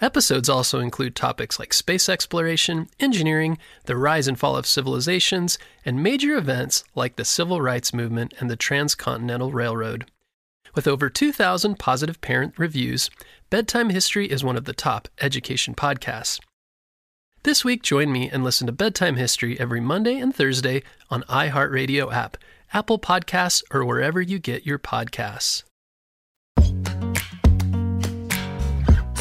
Episodes 0.00 0.48
also 0.48 0.80
include 0.80 1.14
topics 1.14 1.56
like 1.56 1.72
space 1.72 2.08
exploration, 2.08 2.88
engineering, 2.98 3.58
the 3.84 3.96
rise 3.96 4.26
and 4.26 4.36
fall 4.36 4.56
of 4.56 4.66
civilizations, 4.66 5.56
and 5.84 6.02
major 6.02 6.36
events 6.36 6.82
like 6.96 7.14
the 7.14 7.24
Civil 7.24 7.60
Rights 7.60 7.94
Movement 7.94 8.34
and 8.40 8.50
the 8.50 8.56
Transcontinental 8.56 9.52
Railroad. 9.52 10.10
With 10.74 10.88
over 10.88 11.08
2,000 11.08 11.78
positive 11.78 12.20
parent 12.20 12.54
reviews, 12.58 13.08
Bedtime 13.50 13.90
History 13.90 14.28
is 14.28 14.42
one 14.42 14.56
of 14.56 14.64
the 14.64 14.72
top 14.72 15.06
education 15.20 15.76
podcasts. 15.76 16.40
This 17.44 17.62
week, 17.62 17.82
join 17.82 18.10
me 18.10 18.30
and 18.30 18.42
listen 18.42 18.66
to 18.68 18.72
Bedtime 18.72 19.16
History 19.16 19.60
every 19.60 19.78
Monday 19.78 20.18
and 20.18 20.34
Thursday 20.34 20.82
on 21.10 21.24
iHeartRadio 21.24 22.10
app 22.10 22.38
Apple 22.72 22.98
Podcasts, 22.98 23.62
or 23.70 23.84
wherever 23.84 24.18
you 24.18 24.38
get 24.38 24.64
your 24.64 24.78
podcasts. 24.78 25.62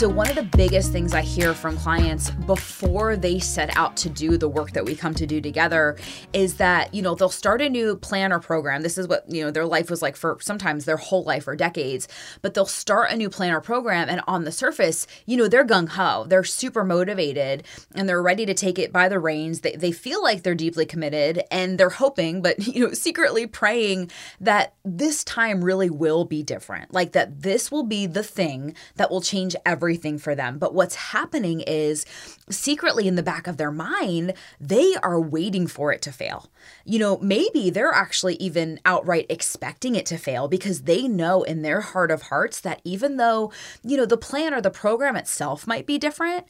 So, 0.03 0.09
one 0.09 0.29
of 0.29 0.35
the 0.35 0.43
biggest 0.43 0.91
things 0.91 1.13
I 1.13 1.21
hear 1.21 1.53
from 1.53 1.77
clients 1.77 2.29
before 2.29 3.15
they 3.15 3.39
set 3.39 3.77
out 3.77 3.95
to 3.95 4.09
do 4.09 4.35
the 4.37 4.49
work 4.49 4.73
that 4.73 4.83
we 4.83 4.95
come 4.95 5.13
to 5.13 5.25
do 5.25 5.39
together 5.39 5.95
is 6.33 6.55
that, 6.55 6.93
you 6.93 7.01
know, 7.01 7.15
they'll 7.15 7.29
start 7.29 7.61
a 7.61 7.69
new 7.69 7.95
plan 7.95 8.33
or 8.33 8.41
program. 8.41 8.81
This 8.81 8.97
is 8.97 9.07
what, 9.07 9.23
you 9.31 9.41
know, 9.41 9.49
their 9.49 9.65
life 9.65 9.89
was 9.89 10.01
like 10.01 10.17
for 10.17 10.37
sometimes 10.41 10.83
their 10.83 10.97
whole 10.97 11.23
life 11.23 11.47
or 11.47 11.55
decades, 11.55 12.09
but 12.41 12.53
they'll 12.53 12.65
start 12.65 13.11
a 13.11 13.15
new 13.15 13.29
plan 13.29 13.53
or 13.53 13.61
program. 13.61 14.09
And 14.09 14.19
on 14.27 14.43
the 14.43 14.51
surface, 14.51 15.07
you 15.25 15.37
know, 15.37 15.47
they're 15.47 15.65
gung 15.65 15.87
ho, 15.87 16.25
they're 16.27 16.43
super 16.43 16.83
motivated, 16.83 17.63
and 17.95 18.09
they're 18.09 18.21
ready 18.21 18.45
to 18.45 18.53
take 18.53 18.77
it 18.77 18.91
by 18.91 19.07
the 19.07 19.19
reins. 19.19 19.61
They, 19.61 19.77
they 19.77 19.93
feel 19.93 20.21
like 20.21 20.43
they're 20.43 20.53
deeply 20.53 20.85
committed 20.85 21.43
and 21.49 21.77
they're 21.77 21.89
hoping, 21.89 22.41
but, 22.41 22.59
you 22.67 22.87
know, 22.87 22.93
secretly 22.93 23.47
praying 23.47 24.11
that 24.41 24.73
this 24.83 25.23
time 25.23 25.63
really 25.63 25.89
will 25.89 26.25
be 26.25 26.43
different. 26.43 26.93
Like 26.93 27.13
that 27.13 27.43
this 27.43 27.71
will 27.71 27.83
be 27.83 28.05
the 28.05 28.21
thing 28.21 28.75
that 28.97 29.09
will 29.09 29.21
change 29.21 29.55
everything 29.65 29.92
everything 29.93 30.17
for 30.17 30.33
them. 30.33 30.57
But 30.57 30.73
what's 30.73 30.95
happening 30.95 31.61
is 31.61 32.03
secretly 32.49 33.07
in 33.07 33.15
the 33.15 33.23
back 33.23 33.47
of 33.47 33.57
their 33.57 33.71
mind, 33.71 34.33
they 34.59 34.95
are 35.01 35.19
waiting 35.19 35.67
for 35.67 35.91
it 35.91 36.01
to 36.03 36.11
fail. 36.11 36.49
You 36.85 36.99
know, 36.99 37.17
maybe 37.17 37.69
they're 37.69 37.93
actually 37.93 38.35
even 38.35 38.79
outright 38.85 39.25
expecting 39.29 39.95
it 39.95 40.05
to 40.07 40.17
fail 40.17 40.47
because 40.47 40.81
they 40.81 41.07
know 41.07 41.43
in 41.43 41.61
their 41.61 41.81
heart 41.81 42.11
of 42.11 42.23
hearts 42.23 42.59
that 42.61 42.81
even 42.83 43.17
though, 43.17 43.51
you 43.83 43.97
know, 43.97 44.05
the 44.05 44.17
plan 44.17 44.53
or 44.53 44.61
the 44.61 44.69
program 44.69 45.15
itself 45.15 45.65
might 45.67 45.85
be 45.85 45.97
different, 45.97 46.45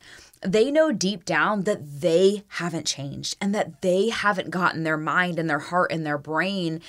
they 0.45 0.71
know 0.71 0.91
deep 0.91 1.25
down 1.25 1.63
that 1.63 2.01
they 2.01 2.43
haven't 2.49 2.85
changed 2.85 3.37
and 3.39 3.55
that 3.55 3.81
they 3.81 4.09
haven't 4.09 4.49
gotten 4.49 4.83
their 4.83 4.97
mind 4.97 5.39
and 5.39 5.49
their 5.49 5.59
heart 5.59 5.91
and 5.91 6.05
their 6.05 6.17
brain 6.17 6.81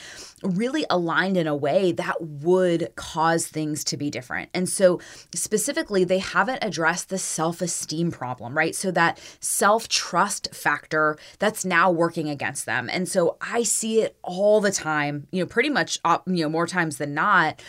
really 0.42 0.84
aligned 0.90 1.37
in 1.37 1.46
a 1.46 1.54
way 1.54 1.92
that 1.92 2.20
would 2.20 2.92
cause 2.96 3.46
things 3.46 3.84
to 3.84 3.96
be 3.96 4.11
different. 4.11 4.50
And 4.52 4.68
so, 4.68 5.00
specifically, 5.34 6.04
they 6.04 6.18
haven't 6.18 6.58
addressed 6.62 7.08
the 7.08 7.18
self 7.18 7.62
esteem 7.62 8.11
problem, 8.11 8.56
right? 8.56 8.75
So, 8.75 8.90
that 8.94 9.18
self 9.40 9.88
trust 9.88 10.54
factor 10.54 11.16
that's 11.38 11.64
now 11.64 11.90
working 11.90 12.28
against 12.28 12.66
them. 12.66 12.88
And 12.90 13.08
so, 13.08 13.36
I 13.40 13.62
see 13.62 14.00
it 14.00 14.16
all 14.22 14.60
the 14.60 14.72
time, 14.72 15.26
you 15.30 15.42
know, 15.42 15.46
pretty 15.46 15.70
much, 15.70 15.98
uh, 16.04 16.18
you 16.26 16.42
know, 16.42 16.48
more 16.48 16.66
times 16.66 16.98
than 16.98 17.14
not 17.14 17.60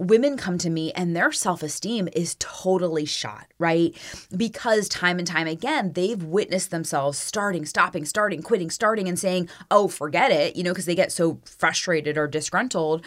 women 0.00 0.36
come 0.36 0.56
to 0.58 0.70
me 0.70 0.90
and 0.92 1.14
their 1.14 1.30
self 1.30 1.62
esteem 1.62 2.08
is 2.14 2.34
totally 2.38 3.04
shot, 3.04 3.46
right? 3.58 3.94
Because 4.36 4.88
time 4.88 5.18
and 5.18 5.26
time 5.26 5.46
again, 5.46 5.92
they've 5.92 6.22
witnessed 6.22 6.70
themselves 6.70 7.18
starting, 7.18 7.66
stopping, 7.66 8.04
starting, 8.04 8.42
quitting, 8.42 8.70
starting, 8.70 9.08
and 9.08 9.18
saying, 9.18 9.48
oh, 9.70 9.86
forget 9.86 10.32
it, 10.32 10.56
you 10.56 10.64
know, 10.64 10.72
because 10.72 10.86
they 10.86 10.94
get 10.94 11.12
so 11.12 11.38
frustrated 11.44 12.16
or 12.16 12.26
disgruntled 12.26 13.04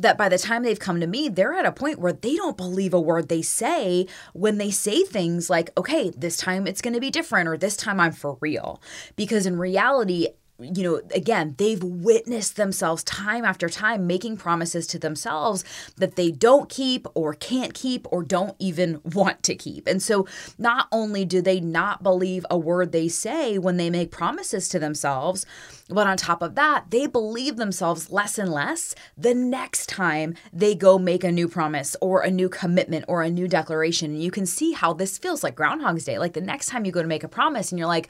that 0.00 0.18
by 0.18 0.28
the 0.28 0.38
time 0.38 0.62
they've 0.62 0.78
come 0.78 1.00
to 1.00 1.06
me, 1.06 1.28
they're 1.28 1.54
at 1.54 1.66
a 1.66 1.72
point 1.72 1.98
where 1.98 2.12
they 2.12 2.36
don't 2.36 2.56
believe 2.56 2.94
a 2.94 3.00
word 3.00 3.28
they 3.28 3.42
say 3.42 4.06
when 4.32 4.58
they 4.58 4.70
say 4.70 5.02
things 5.02 5.50
like, 5.50 5.70
okay, 5.76 6.10
this 6.16 6.36
time 6.36 6.66
it's 6.66 6.80
going 6.80 6.94
to 6.94 7.00
be 7.00 7.10
different 7.10 7.48
or 7.48 7.56
this 7.56 7.76
time 7.76 8.00
I'm 8.00 8.12
for 8.12 8.38
real. 8.40 8.80
Because 9.16 9.46
in 9.46 9.58
reality, 9.58 10.28
you 10.60 10.82
know, 10.82 11.00
again, 11.14 11.54
they've 11.58 11.82
witnessed 11.82 12.56
themselves 12.56 13.02
time 13.04 13.44
after 13.44 13.68
time 13.68 14.06
making 14.06 14.36
promises 14.36 14.86
to 14.88 14.98
themselves 14.98 15.64
that 15.96 16.16
they 16.16 16.30
don't 16.30 16.68
keep 16.68 17.06
or 17.14 17.34
can't 17.34 17.74
keep 17.74 18.06
or 18.10 18.22
don't 18.22 18.56
even 18.58 19.00
want 19.04 19.42
to 19.44 19.54
keep. 19.54 19.86
And 19.86 20.02
so, 20.02 20.26
not 20.58 20.88
only 20.92 21.24
do 21.24 21.40
they 21.40 21.60
not 21.60 22.02
believe 22.02 22.44
a 22.50 22.58
word 22.58 22.92
they 22.92 23.08
say 23.08 23.58
when 23.58 23.76
they 23.76 23.90
make 23.90 24.10
promises 24.10 24.68
to 24.70 24.78
themselves, 24.78 25.46
but 25.88 26.06
on 26.06 26.16
top 26.16 26.42
of 26.42 26.54
that, 26.54 26.90
they 26.90 27.06
believe 27.06 27.56
themselves 27.56 28.10
less 28.10 28.38
and 28.38 28.50
less 28.50 28.94
the 29.16 29.34
next 29.34 29.88
time 29.88 30.34
they 30.52 30.74
go 30.74 30.98
make 30.98 31.24
a 31.24 31.32
new 31.32 31.48
promise 31.48 31.96
or 32.00 32.22
a 32.22 32.30
new 32.30 32.48
commitment 32.48 33.04
or 33.08 33.22
a 33.22 33.30
new 33.30 33.48
declaration. 33.48 34.12
And 34.12 34.22
you 34.22 34.30
can 34.30 34.46
see 34.46 34.72
how 34.72 34.92
this 34.92 35.18
feels 35.18 35.42
like 35.42 35.56
Groundhog's 35.56 36.04
Day. 36.04 36.18
Like 36.18 36.34
the 36.34 36.40
next 36.40 36.66
time 36.66 36.84
you 36.84 36.92
go 36.92 37.02
to 37.02 37.08
make 37.08 37.24
a 37.24 37.28
promise 37.28 37.72
and 37.72 37.78
you're 37.78 37.88
like, 37.88 38.08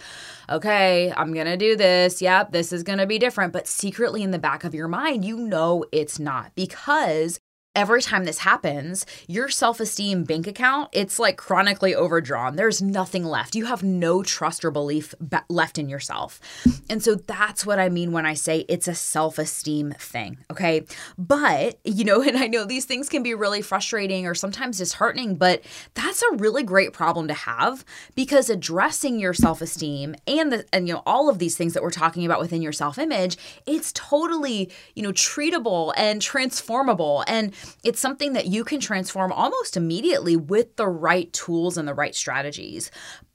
okay, 0.49 1.13
I'm 1.17 1.33
going 1.33 1.47
to 1.47 1.57
do 1.57 1.77
this. 1.77 2.21
Yep, 2.41 2.53
this 2.53 2.73
is 2.73 2.83
going 2.83 2.99
to 2.99 3.07
be 3.07 3.19
different. 3.19 3.53
But 3.53 3.67
secretly 3.67 4.23
in 4.23 4.31
the 4.31 4.39
back 4.39 4.65
of 4.65 4.75
your 4.75 4.89
mind, 4.89 5.27
you 5.27 5.37
know 5.37 5.85
it's 5.93 6.19
not 6.19 6.55
because 6.55 7.39
every 7.75 8.03
time 8.03 8.25
this 8.25 8.39
happens, 8.39 9.07
your 9.29 9.49
self-esteem 9.49 10.25
bank 10.25 10.47
account, 10.47 10.89
it's 10.93 11.19
like 11.19 11.37
chronically 11.37 11.95
overdrawn. 11.95 12.57
There's 12.57 12.83
nothing 12.83 13.25
left. 13.25 13.55
You 13.55 13.67
have 13.67 13.83
no 13.83 14.23
trust 14.23 14.65
or 14.65 14.73
belief 14.73 15.15
left 15.49 15.79
in 15.79 15.89
yourself. 15.89 16.41
And 16.89 17.03
so 17.03 17.15
that's 17.15 17.65
what 17.65 17.79
I 17.79 17.89
mean 17.89 18.11
when 18.11 18.27
I 18.27 18.35
say 18.35 18.65
it's 18.69 18.89
a 18.89 18.95
self-esteem 18.95 19.93
thing, 19.93 20.39
okay? 20.51 20.85
But, 21.17 21.79
you 21.85 22.05
know, 22.05 22.23
and 22.31 22.37
I 22.37 22.49
know 22.49 22.65
these 22.65 22.87
things 22.87 23.09
can 23.09 23.23
be 23.23 23.35
really 23.35 23.63
frustrating 23.63 24.27
or 24.27 24.35
sometimes 24.35 24.79
disheartening, 24.79 25.37
but 25.37 25.63
that's 25.95 26.23
a 26.23 26.37
really 26.37 26.65
great 26.65 26.93
problem 26.93 27.29
to 27.29 27.35
have 27.35 27.85
because 28.17 28.51
addressing 28.51 29.21
your 29.21 29.35
self-esteem 29.35 30.17
and 30.27 30.53
the 30.53 30.65
and 30.73 30.89
you 30.89 30.95
know 30.95 31.03
all 31.07 31.29
of 31.29 31.39
these 31.39 31.57
things 31.57 31.75
that 31.75 31.83
we're 31.83 31.91
talking 31.91 32.27
about 32.27 32.41
within 32.41 32.63
your 32.63 32.73
self-image, 32.73 33.37
it's 33.67 33.93
totally, 33.93 34.71
you 34.95 35.03
know, 35.03 35.13
treatable 35.13 35.93
and 35.97 36.21
transformable 36.21 37.25
and 37.27 37.55
it's 37.85 38.01
something 38.01 38.33
that 38.35 38.47
you 38.47 38.65
can 38.65 38.81
transform 38.81 39.33
almost 39.33 39.77
immediately 39.77 40.37
with 40.37 40.77
the 40.77 40.89
right 40.89 41.33
tools 41.33 41.77
and 41.77 41.87
the 41.87 41.95
right 41.95 42.15
strategies. 42.15 42.91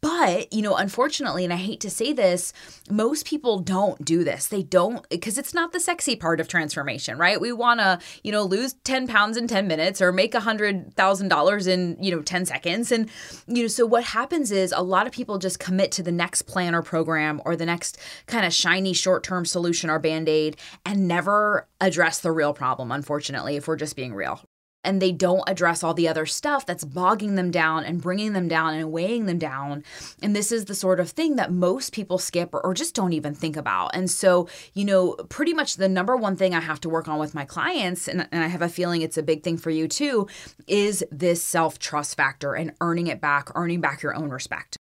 But, 0.06 0.54
you 0.54 0.62
know, 0.62 0.76
unfortunately, 0.76 1.46
and 1.46 1.52
I 1.52 1.56
hate 1.56 1.80
to 1.80 1.90
say 1.90 2.14
this, 2.14 2.54
most 2.92 3.26
people 3.26 3.58
don't 3.58 4.06
do 4.06 4.24
this. 4.24 4.46
They 4.46 4.62
don't, 4.62 5.04
because 5.10 5.40
it's 5.40 5.52
not 5.52 5.72
the 5.72 5.80
sexy 5.80 6.16
part 6.16 6.40
of 6.40 6.48
transformation, 6.48 7.18
right? 7.18 7.42
We 7.42 7.52
want 7.52 7.80
to, 7.80 7.98
you 8.24 8.32
know, 8.32 8.44
lose 8.44 8.74
10 8.84 9.08
pounds 9.08 9.36
in 9.36 9.48
10 9.48 9.66
minutes 9.66 10.04
or 10.04 10.12
make 10.12 10.34
$100,000 10.34 11.68
in, 11.68 11.98
you 12.00 12.16
know, 12.16 12.22
10 12.22 12.46
seconds. 12.46 12.92
And, 12.92 13.10
you 13.48 13.64
know, 13.64 13.68
so 13.68 13.88
what 13.88 14.04
happens 14.04 14.52
is 14.52 14.72
a 14.72 14.84
lot 14.84 15.08
of 15.08 15.12
people 15.12 15.40
just 15.40 15.58
commit 15.58 15.92
to 15.94 16.04
the 16.04 16.12
next 16.12 16.44
plan 16.44 16.76
or 16.76 16.84
program 16.84 17.42
or 17.44 17.56
the 17.56 17.66
next 17.66 17.98
kind 18.28 18.46
of 18.46 18.54
shiny 18.54 18.94
short 18.94 19.24
term 19.24 19.44
solution 19.44 19.90
or 19.90 19.98
band 19.98 20.30
aid 20.30 20.58
and 20.86 21.08
never 21.08 21.68
address 21.82 22.20
the 22.20 22.32
real 22.32 22.54
problem, 22.54 22.92
unfortunately, 22.92 23.56
if 23.56 23.68
we're 23.68 23.76
just 23.76 23.96
being 23.96 24.14
real 24.14 24.40
and 24.86 25.02
they 25.02 25.12
don't 25.12 25.44
address 25.48 25.84
all 25.84 25.94
the 25.94 26.08
other 26.08 26.26
stuff 26.26 26.66
that's 26.66 26.84
bogging 26.86 27.36
them 27.36 27.52
down 27.52 27.84
and 27.84 28.02
bringing 28.02 28.34
them 28.34 28.48
down 28.48 28.74
and 28.74 28.92
weighing 28.92 29.26
them 29.26 29.40
down. 29.40 29.84
And 30.22 30.36
this 30.36 30.52
is 30.52 30.66
the 30.66 30.76
sort 30.76 31.00
of 31.00 31.10
thing 31.10 31.36
that 31.36 31.52
most 31.52 31.94
people 31.94 32.18
skip 32.18 32.54
or, 32.54 32.62
or, 32.66 32.76
just 32.76 32.96
don't 32.96 33.14
even 33.14 33.34
think 33.34 33.56
about. 33.56 33.96
And 33.96 34.12
so, 34.12 34.50
you 34.74 34.84
know, 34.84 35.14
pretty 35.30 35.54
much 35.54 35.78
the 35.78 35.88
number 35.88 36.16
one 36.16 36.36
thing 36.36 36.54
I 36.54 36.60
have 36.60 36.82
to 36.82 36.90
work 36.90 37.08
on 37.08 37.20
with 37.20 37.34
my 37.34 37.46
clients, 37.46 38.08
and, 38.08 38.28
and 38.32 38.44
I 38.44 38.48
have 38.48 38.62
a 38.62 38.70
feeling 38.70 39.02
it's 39.02 39.18
a 39.18 39.24
big 39.24 39.44
thing 39.44 39.58
for 39.58 39.70
you 39.70 39.88
too, 39.88 40.28
is 40.68 41.06
this 41.12 41.42
self 41.42 41.80
trust 41.80 42.16
factor 42.16 42.54
and 42.54 42.74
earning 42.82 43.08
it 43.08 43.22
back, 43.22 43.50
earning 43.56 43.82
back 43.82 44.04
your 44.04 44.16
own 44.16 44.30
respect. 44.30 44.78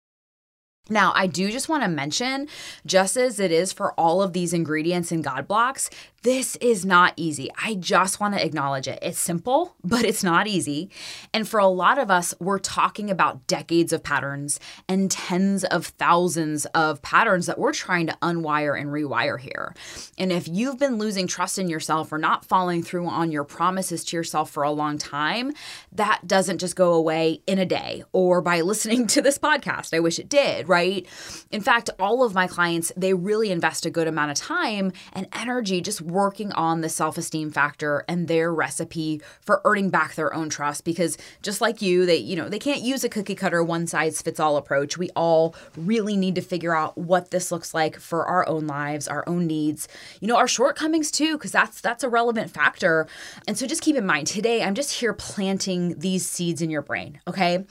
Now, 0.90 1.14
I 1.16 1.28
do 1.28 1.52
just 1.52 1.70
want 1.70 1.84
to 1.84 1.90
mention, 1.90 2.48
just 2.86 3.16
as 3.16 3.40
it 3.40 3.52
is 3.52 3.72
for 3.72 3.94
all 3.94 4.22
of 4.22 4.34
these 4.34 4.54
ingredients 4.54 5.12
in 5.12 5.22
God 5.22 5.48
blocks, 5.48 5.90
this 6.24 6.56
is 6.58 6.86
not 6.86 7.14
easy. 7.16 7.50
I 7.62 7.76
just 7.76 8.20
want 8.20 8.34
to 8.36 8.46
acknowledge 8.46 8.88
it. 8.88 9.00
It's 9.02 9.20
simple, 9.20 9.76
but 9.84 10.04
it's 10.04 10.24
not 10.24 10.48
easy. 10.48 10.90
And 11.34 11.48
for 11.48 11.60
a 11.60 11.68
lot 11.68 11.98
of 11.98 12.12
us, 12.12 12.34
we're 12.40 12.60
talking 12.60 13.10
about 13.10 13.48
decades 13.48 13.94
of 13.94 14.04
patterns 14.04 14.60
and 14.88 15.10
tens 15.10 15.64
of 15.66 15.88
thousands 15.88 16.66
of 16.68 17.02
patterns 17.02 17.46
that 17.46 17.60
we're 17.60 17.74
trying 17.74 18.08
to 18.08 18.18
unwire 18.22 18.80
and 18.80 18.90
rewire 18.90 19.40
here. 19.40 19.74
And 20.18 20.32
if 20.32 20.48
you've 20.48 20.80
been 20.80 20.98
losing 20.98 21.28
trust 21.28 21.58
in 21.58 21.70
yourself 21.70 22.12
or 22.12 22.18
not 22.18 22.46
following 22.46 22.84
through 22.84 23.08
on 23.08 23.32
your 23.32 23.44
promises 23.44 24.04
to 24.06 24.18
yourself 24.18 24.50
for 24.52 24.64
a 24.64 24.72
long 24.72 24.98
time, 24.98 25.54
that 25.92 26.22
doesn't 26.28 26.60
just 26.60 26.76
go 26.76 26.94
away 26.94 27.42
in 27.48 27.60
a 27.60 27.66
day 27.66 28.04
or 28.12 28.42
by 28.42 28.62
listening 28.70 29.08
to 29.08 29.22
this 29.22 29.38
podcast. 29.38 29.94
I 29.94 30.00
wish 30.00 30.20
it 30.20 30.30
did, 30.30 30.68
right? 30.68 31.08
In 31.52 31.62
fact, 31.62 31.90
all 32.00 32.24
of 32.24 32.34
my 32.34 32.48
clients, 32.48 32.92
they 32.98 33.14
really 33.14 33.52
invest 33.52 33.86
a 33.86 33.90
good 33.90 34.08
amount 34.08 34.32
of 34.32 34.38
time 34.38 34.92
and 35.14 35.28
energy 35.34 35.82
just 35.82 36.02
working 36.12 36.52
on 36.54 36.82
the 36.82 36.90
self 36.90 37.18
esteem 37.18 37.52
factor 37.52 38.04
and 38.08 38.28
their 38.28 38.54
recipe 38.54 39.22
for 39.42 39.62
earning 39.66 39.90
back 39.90 40.16
their 40.16 40.34
own 40.34 40.50
trust 40.50 40.84
because 40.84 41.18
just 41.42 41.62
like 41.62 41.82
you, 41.82 42.06
they, 42.06 42.18
you 42.18 42.36
know, 42.36 42.50
they 42.50 42.60
can't 42.60 42.82
use 42.82 43.04
a 43.04 43.10
cookie 43.10 43.36
cutter 43.36 43.64
one 43.64 43.88
size 43.88 44.22
fits 44.22 44.40
all 44.40 44.58
approach. 44.58 44.98
We 44.98 45.10
all 45.16 45.56
really 45.78 46.18
need 46.18 46.36
to 46.36 46.42
figure 46.42 46.76
out 46.76 46.98
what 46.98 47.32
this 47.32 47.52
looks 47.52 47.74
like 47.74 48.00
for 48.00 48.26
our 48.26 48.48
own 48.48 48.68
lives, 48.68 49.08
our 49.08 49.24
own 49.28 49.48
needs, 49.48 49.88
you 50.20 50.28
know, 50.28 50.38
our 50.38 50.48
shortcomings 50.48 51.12
too, 51.12 51.38
because 51.38 51.52
that's 51.52 51.82
that's 51.82 52.04
a 52.04 52.10
relevant 52.10 52.52
factor. 52.52 53.08
And 53.48 53.58
so 53.58 53.66
just 53.66 53.82
keep 53.82 53.96
in 53.96 54.06
mind 54.06 54.28
today, 54.28 54.64
I'm 54.64 54.76
just 54.76 54.94
here 54.94 55.14
planting 55.14 56.00
these 56.00 56.26
seeds 56.28 56.62
in 56.62 56.70
your 56.70 56.82
brain, 56.82 57.22
okay? 57.28 57.66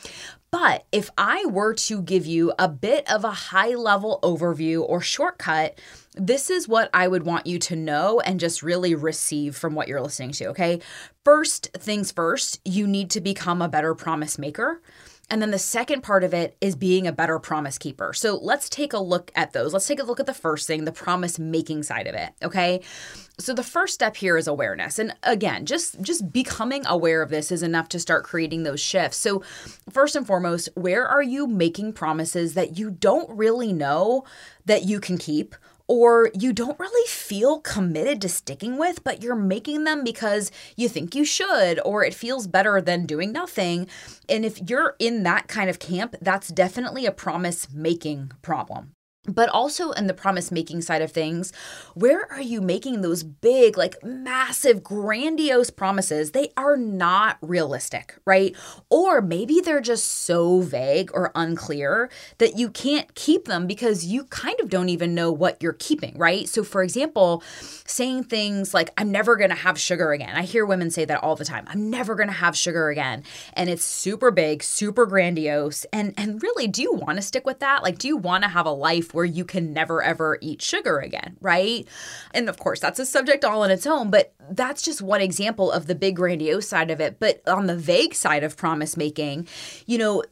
But 0.51 0.87
if 0.93 1.11
I 1.19 1.45
were 1.47 1.75
to 1.75 2.01
give 2.01 2.25
you 2.25 2.53
a 2.59 2.69
bit 2.69 3.11
of 3.11 3.25
a 3.25 3.31
high 3.31 3.75
level 3.75 4.19
overview 4.23 4.83
or 4.83 5.03
shortcut, 5.03 5.79
this 6.19 6.51
is 6.51 6.69
what 6.69 6.91
I 6.93 7.09
would 7.09 7.25
want 7.25 7.47
you 7.47 7.59
to 7.61 7.77
know 7.77 8.21
and 8.21 8.41
just 8.41 8.63
really 8.63 8.95
receive 8.95 9.57
from 9.57 9.75
what 9.75 9.89
you're 9.89 10.01
listening 10.01 10.33
to, 10.33 10.47
okay? 10.49 10.81
First 11.25 11.71
things 11.75 12.11
first, 12.11 12.61
you 12.65 12.87
need 12.87 13.11
to 13.11 13.21
become 13.21 13.63
a 13.63 13.69
better 13.69 13.95
promise 13.95 14.39
maker. 14.39 14.83
And 15.31 15.43
then 15.43 15.51
the 15.51 15.59
second 15.59 16.03
part 16.03 16.25
of 16.25 16.33
it 16.33 16.57
is 16.61 16.75
being 16.75 17.07
a 17.07 17.13
better 17.13 17.39
promise 17.39 17.77
keeper. 17.77 18.15
So 18.15 18.39
let's 18.41 18.71
take 18.71 18.95
a 18.95 18.99
look 18.99 19.31
at 19.35 19.53
those. 19.53 19.75
Let's 19.75 19.87
take 19.87 20.01
a 20.01 20.05
look 20.05 20.21
at 20.21 20.27
the 20.27 20.33
first 20.33 20.67
thing, 20.67 20.85
the 20.85 20.93
promise 20.93 21.39
making 21.39 21.83
side 21.83 22.07
of 22.07 22.15
it, 22.15 22.31
okay? 22.43 22.81
So 23.39 23.53
the 23.53 23.63
first 23.63 23.93
step 23.93 24.17
here 24.17 24.39
is 24.39 24.49
awareness. 24.49 24.99
And 24.99 25.15
again, 25.23 25.67
just 25.67 26.01
just 26.01 26.33
becoming 26.33 26.87
aware 26.87 27.21
of 27.21 27.29
this 27.29 27.53
is 27.53 27.63
enough 27.63 27.91
to 27.91 28.01
start 28.01 28.25
creating 28.25 28.63
those 28.63 28.81
shifts. 28.81 29.19
So 29.19 29.43
first 29.91 30.17
and 30.17 30.27
foremost, 30.27 30.71
where 30.75 31.07
are 31.07 31.23
you 31.23 31.47
making 31.47 31.93
promises 31.93 32.55
that 32.55 32.79
you 32.79 32.91
don't 32.91 33.29
really 33.29 33.73
know 33.73 34.25
that 34.65 34.85
you 34.85 34.99
can 34.99 35.19
keep? 35.19 35.55
Or 35.89 36.31
you 36.39 36.53
don't 36.53 36.79
really 36.79 37.09
feel 37.09 37.61
committed 37.61 38.21
to 38.23 38.29
sticking 38.29 38.79
with, 38.79 39.03
but 39.03 39.23
you're 39.23 39.35
making 39.35 39.85
them 39.85 40.05
because 40.05 40.53
you 40.77 40.89
think 40.89 41.15
you 41.15 41.25
should, 41.25 41.81
or 41.85 42.05
it 42.05 42.15
feels 42.15 42.47
better 42.47 42.81
than 42.81 43.07
doing 43.07 43.33
nothing. 43.33 43.89
And 44.29 44.45
if 44.45 44.71
you're 44.71 44.95
in 44.99 45.23
that 45.25 45.49
kind 45.49 45.71
of 45.71 45.79
camp, 45.79 46.15
that's 46.21 46.49
definitely 46.49 47.07
a 47.07 47.13
promise 47.13 47.73
making 47.73 48.33
problem 48.43 48.93
but 49.29 49.49
also 49.51 49.93
in 49.93 50.07
the 50.07 50.15
promise 50.15 50.51
making 50.51 50.83
side 50.83 51.03
of 51.03 51.13
things, 51.13 51.53
where 51.95 52.31
are 52.33 52.41
you 52.41 52.61
making 52.61 53.01
those 53.01 53.23
big, 53.23 53.77
like 53.77 54.03
massive, 54.03 54.83
grandiose 54.83 55.71
promises? 55.71 56.31
They 56.31 56.51
are 56.57 56.77
not 56.77 57.39
realistic, 57.41 58.17
right? 58.25 58.57
Or 58.91 59.21
maybe 59.21 59.61
they're 59.61 59.81
just 59.81 60.07
so 60.07 60.61
vague 60.61 61.11
or 61.13 61.31
unclear 61.35 62.11
that 62.39 62.57
you 62.59 62.71
can't 62.71 63.15
keep 63.15 63.45
them 63.45 63.67
because 63.67 64.07
you 64.07 64.25
kind 64.25 64.59
of 64.61 64.69
don't 64.69 64.89
even 64.89 65.15
know 65.15 65.31
what 65.31 65.63
you're 65.63 65.73
keeping, 65.75 66.17
right? 66.17 66.49
So, 66.49 66.65
for 66.65 66.83
example, 66.83 67.43
saying 67.87 68.25
things 68.25 68.75
like, 68.75 68.91
I'm 68.97 69.11
never 69.11 69.37
gonna 69.37 69.55
have 69.55 69.79
sugar 69.79 70.13
again. 70.13 70.35
I 70.35 70.43
hear 70.43 70.65
women 70.65 70.91
say 70.91 71.05
that 71.05 71.23
all 71.23 71.37
the 71.37 71.45
time. 71.45 71.65
I'm 71.69 71.91
never 71.91 72.15
gonna 72.15 72.33
have 72.33 72.57
sugar 72.57 72.89
again. 72.89 73.25
And 73.55 73.69
it's 73.69 73.85
super 73.85 74.31
big, 74.31 74.63
super 74.63 75.07
grandiose. 75.07 75.85
And, 75.93 76.15
and 76.17 76.43
really, 76.43 76.67
do 76.67 76.83
you 76.83 76.93
wanna 76.93 77.23
stick 77.23 77.47
with 77.47 77.61
that? 77.61 77.83
Like, 77.83 77.99
do 77.99 78.09
you 78.09 78.17
wanna 78.17 78.49
have 78.49 78.67
a 78.67 78.71
life 78.71 79.15
where 79.19 79.25
you 79.25 79.45
can 79.45 79.73
never 79.73 80.01
ever 80.01 80.39
eat 80.41 80.63
sugar 80.63 81.01
again, 81.01 81.37
right? 81.41 81.89
And 82.33 82.49
of 82.49 82.57
course, 82.57 82.79
that's 82.79 83.01
a 83.01 83.05
subject 83.05 83.45
all 83.45 83.65
on 83.65 83.71
its 83.73 83.85
own, 83.85 84.13
but 84.13 84.33
that's 84.49 84.81
just 84.81 85.03
one 85.03 85.21
example 85.21 85.73
of 85.73 85.89
the 85.89 85.97
big 85.97 86.15
grandiose 86.15 86.69
side 86.69 86.93
of 86.93 87.01
it. 87.01 87.19
But 87.19 87.43
on 87.49 87.67
the 87.67 87.75
vague 87.75 88.15
side 88.15 88.45
of 88.45 88.57
promise 88.57 88.97
making, 88.97 89.49
you 89.87 89.99
know, 89.99 90.23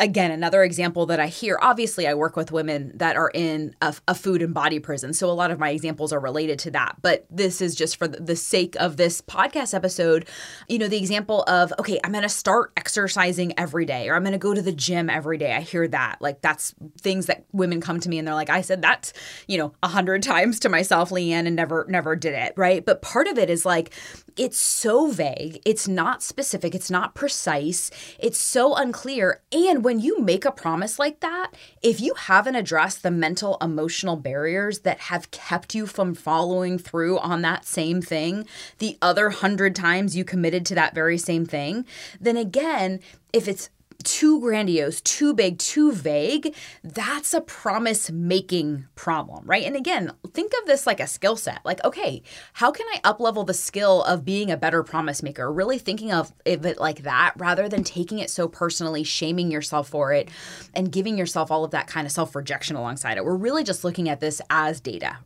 again, 0.00 0.32
another 0.32 0.64
example 0.64 1.06
that 1.06 1.20
I 1.20 1.28
hear 1.28 1.56
obviously, 1.62 2.08
I 2.08 2.14
work 2.14 2.34
with 2.34 2.50
women 2.50 2.90
that 2.96 3.14
are 3.14 3.30
in 3.32 3.76
a, 3.80 3.94
a 4.08 4.14
food 4.16 4.42
and 4.42 4.52
body 4.52 4.80
prison. 4.80 5.14
So 5.14 5.30
a 5.30 5.32
lot 5.32 5.52
of 5.52 5.60
my 5.60 5.70
examples 5.70 6.12
are 6.12 6.18
related 6.18 6.58
to 6.60 6.72
that. 6.72 6.96
But 7.02 7.26
this 7.30 7.60
is 7.60 7.76
just 7.76 7.96
for 7.96 8.08
the 8.08 8.34
sake 8.34 8.74
of 8.80 8.96
this 8.96 9.22
podcast 9.22 9.72
episode, 9.72 10.26
you 10.68 10.80
know, 10.80 10.88
the 10.88 10.98
example 10.98 11.44
of, 11.44 11.72
okay, 11.78 12.00
I'm 12.02 12.10
going 12.10 12.22
to 12.22 12.28
start 12.28 12.72
exercising 12.76 13.56
every 13.56 13.86
day 13.86 14.08
or 14.08 14.16
I'm 14.16 14.24
going 14.24 14.32
to 14.32 14.38
go 14.38 14.52
to 14.52 14.62
the 14.62 14.72
gym 14.72 15.08
every 15.08 15.38
day. 15.38 15.52
I 15.52 15.60
hear 15.60 15.86
that. 15.86 16.16
Like 16.20 16.40
that's 16.40 16.74
things 17.00 17.26
that 17.26 17.44
women 17.52 17.80
come 17.80 18.00
to 18.00 18.08
me 18.08 18.15
and 18.18 18.26
they're 18.26 18.34
like, 18.34 18.50
I 18.50 18.60
said 18.60 18.82
that, 18.82 19.12
you 19.46 19.58
know, 19.58 19.72
a 19.82 19.88
hundred 19.88 20.22
times 20.22 20.60
to 20.60 20.68
myself, 20.68 21.10
Leanne, 21.10 21.46
and 21.46 21.56
never, 21.56 21.86
never 21.88 22.16
did 22.16 22.34
it. 22.34 22.52
Right. 22.56 22.84
But 22.84 23.02
part 23.02 23.26
of 23.26 23.38
it 23.38 23.50
is 23.50 23.64
like, 23.64 23.92
it's 24.36 24.58
so 24.58 25.10
vague. 25.10 25.60
It's 25.64 25.88
not 25.88 26.22
specific. 26.22 26.74
It's 26.74 26.90
not 26.90 27.14
precise. 27.14 27.90
It's 28.18 28.38
so 28.38 28.74
unclear. 28.74 29.42
And 29.50 29.82
when 29.82 30.00
you 30.00 30.20
make 30.20 30.44
a 30.44 30.52
promise 30.52 30.98
like 30.98 31.20
that, 31.20 31.52
if 31.82 32.00
you 32.00 32.14
haven't 32.14 32.56
addressed 32.56 33.02
the 33.02 33.10
mental, 33.10 33.56
emotional 33.62 34.16
barriers 34.16 34.80
that 34.80 35.00
have 35.00 35.30
kept 35.30 35.74
you 35.74 35.86
from 35.86 36.14
following 36.14 36.78
through 36.78 37.18
on 37.18 37.42
that 37.42 37.64
same 37.64 38.02
thing 38.02 38.46
the 38.78 38.98
other 39.00 39.30
hundred 39.30 39.74
times 39.74 40.16
you 40.16 40.24
committed 40.24 40.66
to 40.66 40.74
that 40.74 40.94
very 40.94 41.18
same 41.18 41.46
thing, 41.46 41.86
then 42.20 42.36
again, 42.36 43.00
if 43.32 43.48
it's 43.48 43.70
too 44.06 44.40
grandiose, 44.40 45.02
too 45.02 45.34
big, 45.34 45.58
too 45.58 45.92
vague, 45.92 46.54
that's 46.82 47.34
a 47.34 47.40
promise 47.42 48.10
making 48.10 48.86
problem, 48.94 49.44
right? 49.44 49.64
And 49.64 49.76
again, 49.76 50.12
think 50.32 50.52
of 50.60 50.66
this 50.66 50.86
like 50.86 51.00
a 51.00 51.06
skill 51.06 51.36
set. 51.36 51.60
Like, 51.64 51.84
okay, 51.84 52.22
how 52.54 52.70
can 52.70 52.86
I 52.94 53.00
up 53.04 53.20
level 53.20 53.44
the 53.44 53.52
skill 53.52 54.02
of 54.04 54.24
being 54.24 54.50
a 54.50 54.56
better 54.56 54.82
promise 54.82 55.22
maker? 55.22 55.52
Really 55.52 55.78
thinking 55.78 56.12
of 56.12 56.32
it 56.44 56.78
like 56.78 57.02
that 57.02 57.34
rather 57.36 57.68
than 57.68 57.84
taking 57.84 58.20
it 58.20 58.30
so 58.30 58.48
personally, 58.48 59.04
shaming 59.04 59.50
yourself 59.50 59.88
for 59.88 60.12
it, 60.12 60.30
and 60.72 60.92
giving 60.92 61.18
yourself 61.18 61.50
all 61.50 61.64
of 61.64 61.72
that 61.72 61.88
kind 61.88 62.06
of 62.06 62.12
self 62.12 62.34
rejection 62.34 62.76
alongside 62.76 63.18
it. 63.18 63.24
We're 63.24 63.36
really 63.36 63.64
just 63.64 63.84
looking 63.84 64.08
at 64.08 64.20
this 64.20 64.40
as 64.48 64.80
data, 64.80 65.18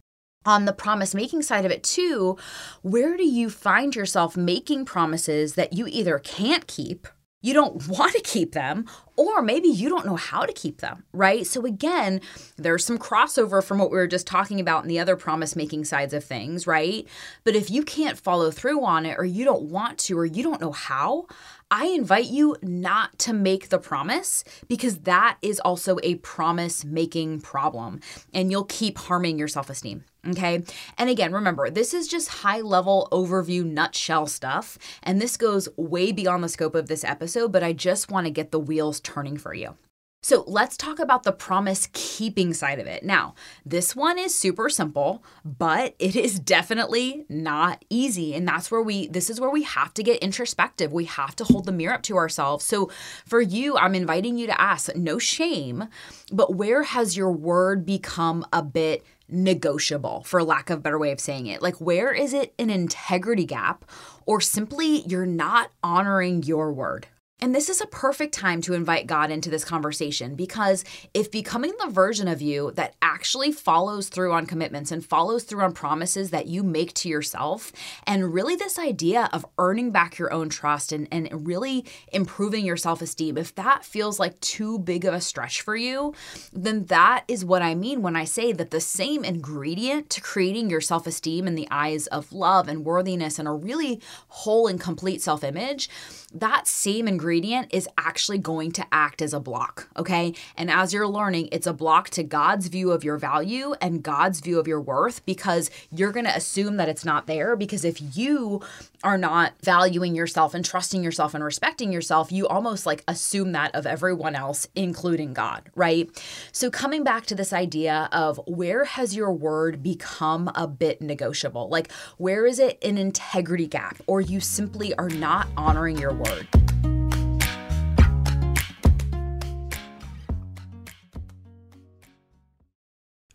on 0.47 0.65
the 0.65 0.73
promise 0.73 1.15
making 1.15 1.43
side 1.43 1.65
of 1.65 1.71
it 1.71 1.83
too, 1.83 2.37
where 2.83 3.17
do 3.17 3.27
you 3.27 3.51
find 3.51 3.95
yourself 3.95 4.37
making 4.37 4.87
promises 4.87 5.55
that 5.55 5.75
you 5.75 5.87
either 5.87 6.19
can't 6.19 6.67
keep 6.67 7.07
you 7.43 7.55
don't 7.55 7.87
want 7.89 8.13
to 8.13 8.21
keep 8.21 8.53
them, 8.53 8.87
or 9.21 9.43
maybe 9.43 9.69
you 9.69 9.89
don't 9.89 10.07
know 10.07 10.17
how 10.17 10.47
to 10.47 10.53
keep 10.53 10.79
them, 10.79 11.05
right? 11.13 11.47
So, 11.47 11.67
again, 11.67 12.21
there's 12.57 12.85
some 12.85 12.99
crossover 12.99 13.63
from 13.63 13.79
what 13.79 13.91
we 13.91 13.99
were 13.99 14.07
just 14.07 14.27
talking 14.27 14.61
about 14.61 14.83
in 14.83 14.89
the 14.89 14.99
other 14.99 15.17
promise 15.17 15.55
making 15.55 15.85
sides 15.85 16.15
of 16.15 16.25
things, 16.25 16.67
right? 16.67 17.07
But 17.45 17.55
if 17.55 17.71
you 17.71 17.83
can't 17.83 18.19
follow 18.19 18.51
through 18.51 18.83
on 18.83 19.05
it, 19.05 19.19
or 19.19 19.25
you 19.25 19.45
don't 19.45 19.65
want 19.65 19.99
to, 19.99 20.19
or 20.19 20.25
you 20.25 20.43
don't 20.43 20.61
know 20.61 20.73
how, 20.73 21.27
I 21.71 21.87
invite 21.87 22.27
you 22.27 22.57
not 22.63 23.17
to 23.21 23.33
make 23.33 23.69
the 23.69 23.79
promise 23.79 24.43
because 24.67 25.01
that 25.01 25.39
is 25.41 25.61
also 25.61 25.99
a 26.03 26.17
promise 26.17 26.85
making 26.85 27.43
problem 27.43 28.01
and 28.35 28.51
you'll 28.51 28.65
keep 28.65 28.99
harming 28.99 29.39
your 29.39 29.47
self 29.47 29.71
esteem. 29.71 30.05
Okay. 30.29 30.63
And 30.99 31.09
again, 31.09 31.33
remember, 31.33 31.71
this 31.71 31.95
is 31.95 32.07
just 32.07 32.29
high 32.29 32.61
level 32.61 33.09
overview 33.11 33.65
nutshell 33.65 34.27
stuff. 34.27 34.77
And 35.03 35.21
this 35.21 35.39
goes 35.39 35.67
way 35.77 36.13
beyond 36.13 36.45
the 36.45 36.49
scope 36.49 36.75
of 36.75 36.89
this 36.89 37.05
episode, 37.05 37.53
but 37.53 37.63
I 37.63 37.73
just 37.73 38.11
want 38.11 38.27
to 38.27 38.31
get 38.31 38.51
the 38.51 38.61
wheels 38.61 39.01
turning 39.11 39.37
for 39.37 39.55
you. 39.55 39.77
So 40.23 40.45
let's 40.47 40.77
talk 40.77 40.99
about 40.99 41.23
the 41.23 41.33
promise 41.33 41.89
keeping 41.95 42.53
side 42.53 42.79
of 42.79 42.87
it. 42.87 43.03
Now, 43.03 43.35
this 43.65 43.97
one 43.97 44.19
is 44.19 44.35
super 44.35 44.69
simple, 44.69 45.25
but 45.47 45.95
it 45.99 46.15
is 46.15 46.39
definitely 46.39 47.25
not 47.31 47.87
easy. 47.89 48.35
And 48.35 48.47
that's 48.47 48.71
where 48.71 48.83
we, 48.83 49.09
this 49.09 49.31
is 49.31 49.41
where 49.41 49.49
we 49.49 49.63
have 49.63 49.95
to 49.95 50.03
get 50.03 50.23
introspective. 50.23 50.93
We 50.93 51.07
have 51.07 51.35
to 51.37 51.45
hold 51.45 51.65
the 51.65 51.73
mirror 51.73 51.95
up 51.95 52.03
to 52.03 52.19
ourselves. 52.19 52.67
So 52.67 52.91
for 53.25 53.41
you, 53.41 53.79
I'm 53.79 53.95
inviting 53.95 54.37
you 54.37 54.47
to 54.49 54.61
ask 54.61 54.95
no 54.95 55.19
shame, 55.19 55.89
but 56.31 56.55
where 56.55 56.83
has 56.83 57.17
your 57.17 57.33
word 57.33 57.87
become 57.87 58.45
a 58.53 58.63
bit 58.63 59.03
negotiable, 59.27 60.23
for 60.25 60.45
lack 60.45 60.69
of 60.69 60.81
a 60.81 60.83
better 60.83 60.99
way 60.99 61.13
of 61.13 61.21
saying 61.21 61.47
it? 61.47 61.63
Like, 61.63 61.81
where 61.81 62.13
is 62.13 62.35
it 62.35 62.53
an 62.59 62.69
integrity 62.69 63.47
gap, 63.47 63.87
or 64.27 64.43
simply 64.43 65.01
you're 65.07 65.25
not 65.25 65.71
honoring 65.83 66.43
your 66.43 66.75
word? 66.75 67.07
And 67.43 67.55
this 67.55 67.71
is 67.71 67.81
a 67.81 67.87
perfect 67.87 68.35
time 68.35 68.61
to 68.63 68.75
invite 68.75 69.07
God 69.07 69.31
into 69.31 69.49
this 69.49 69.65
conversation 69.65 70.35
because 70.35 70.85
if 71.15 71.31
becoming 71.31 71.73
the 71.81 71.91
version 71.91 72.29
of 72.29 72.43
you 72.43 72.73
that 72.73 72.95
actually 73.01 73.51
follows 73.51 74.09
through 74.11 74.33
on 74.33 74.45
commitments 74.45 74.93
and 74.93 75.05
follows 75.05 75.45
through 75.45 75.63
on 75.63 75.73
promises 75.73 76.31
that 76.31 76.49
you 76.49 76.63
make 76.63 76.93
to 76.95 77.09
yourself, 77.09 77.73
and 78.07 78.35
really 78.35 78.57
this 78.57 78.79
idea 78.79 79.31
of 79.33 79.47
earning 79.59 79.91
back 79.91 80.19
your 80.19 80.33
own 80.33 80.51
trust 80.51 80.93
and, 80.93 81.09
and 81.11 81.47
really 81.47 81.87
improving 82.13 82.67
your 82.67 82.77
self 82.77 83.01
esteem, 83.01 83.39
if 83.39 83.55
that 83.55 83.85
feels 83.85 84.19
like 84.19 84.39
too 84.41 84.79
big 84.79 85.07
of 85.07 85.15
a 85.15 85.21
stretch 85.21 85.63
for 85.63 85.77
you, 85.77 86.13
then 86.53 86.85
that 86.87 87.25
is 87.27 87.45
what 87.45 87.63
I 87.63 87.75
mean 87.75 88.03
when 88.03 88.17
I 88.17 88.25
say 88.25 88.53
that 88.53 88.71
the 88.71 88.81
same 88.81 89.25
ingredient 89.25 90.11
to 90.11 90.21
creating 90.21 90.69
your 90.69 90.83
self 90.83 91.07
esteem 91.07 91.47
in 91.47 91.55
the 91.55 91.69
eyes 91.71 92.07
of 92.09 92.33
love 92.33 92.69
and 92.69 92.85
worthiness 92.85 93.39
and 93.39 93.49
a 93.49 93.53
really 93.53 94.01
whole 94.29 94.67
and 94.67 94.79
complete 94.79 95.23
self 95.23 95.43
image, 95.43 95.89
that 96.35 96.67
same 96.67 97.09
ingredient 97.09 97.30
ingredient 97.31 97.73
is 97.73 97.89
actually 97.97 98.39
going 98.39 98.73
to 98.73 98.85
act 98.91 99.23
as 99.23 99.33
a 99.33 99.39
block, 99.39 99.89
okay? 99.97 100.35
And 100.57 100.69
as 100.69 100.93
you're 100.93 101.07
learning, 101.07 101.49
it's 101.53 101.67
a 101.69 101.73
block 101.73 102.11
to 102.11 102.25
God's 102.25 102.67
view 102.67 102.91
of 102.91 103.05
your 103.05 103.19
value 103.19 103.73
and 103.81 104.03
God's 104.03 104.41
view 104.41 104.59
of 104.59 104.67
your 104.67 104.81
worth 104.81 105.25
because 105.25 105.71
you're 105.93 106.11
going 106.11 106.27
to 106.27 106.37
assume 106.37 106.77
that 106.79 106.89
it's 106.89 107.05
not 107.05 107.29
there 107.29 107.55
because 107.55 107.85
if 107.85 108.17
you 108.17 108.63
are 109.05 109.17
not 109.17 109.53
valuing 109.63 110.17
yourself 110.17 110.55
and 110.55 110.65
trusting 110.65 111.05
yourself 111.05 111.33
and 111.33 111.45
respecting 111.45 111.93
yourself, 111.93 112.33
you 112.33 112.49
almost 112.49 112.85
like 112.85 113.05
assume 113.07 113.53
that 113.53 113.73
of 113.77 113.87
everyone 113.87 114.35
else, 114.35 114.67
including 114.75 115.33
God, 115.33 115.71
right? 115.77 116.11
So, 116.51 116.69
coming 116.69 117.05
back 117.05 117.27
to 117.27 117.37
this 117.37 117.53
idea 117.53 118.09
of 118.11 118.41
where 118.49 118.85
has 118.85 119.15
your 119.15 119.33
word 119.33 119.85
become 119.85 120.51
a 120.57 120.67
bit 120.67 121.01
negotiable? 121.01 121.69
Like, 121.69 121.93
where 122.19 122.45
is 122.45 122.59
it 122.59 122.77
an 122.83 122.99
integrity 122.99 123.69
gap, 123.69 123.99
or 124.09 124.21
you 124.21 124.41
simply 124.41 124.95
are 124.97 125.09
not 125.09 125.47
honoring 125.57 125.97
your 125.97 126.13
word? 126.13 126.49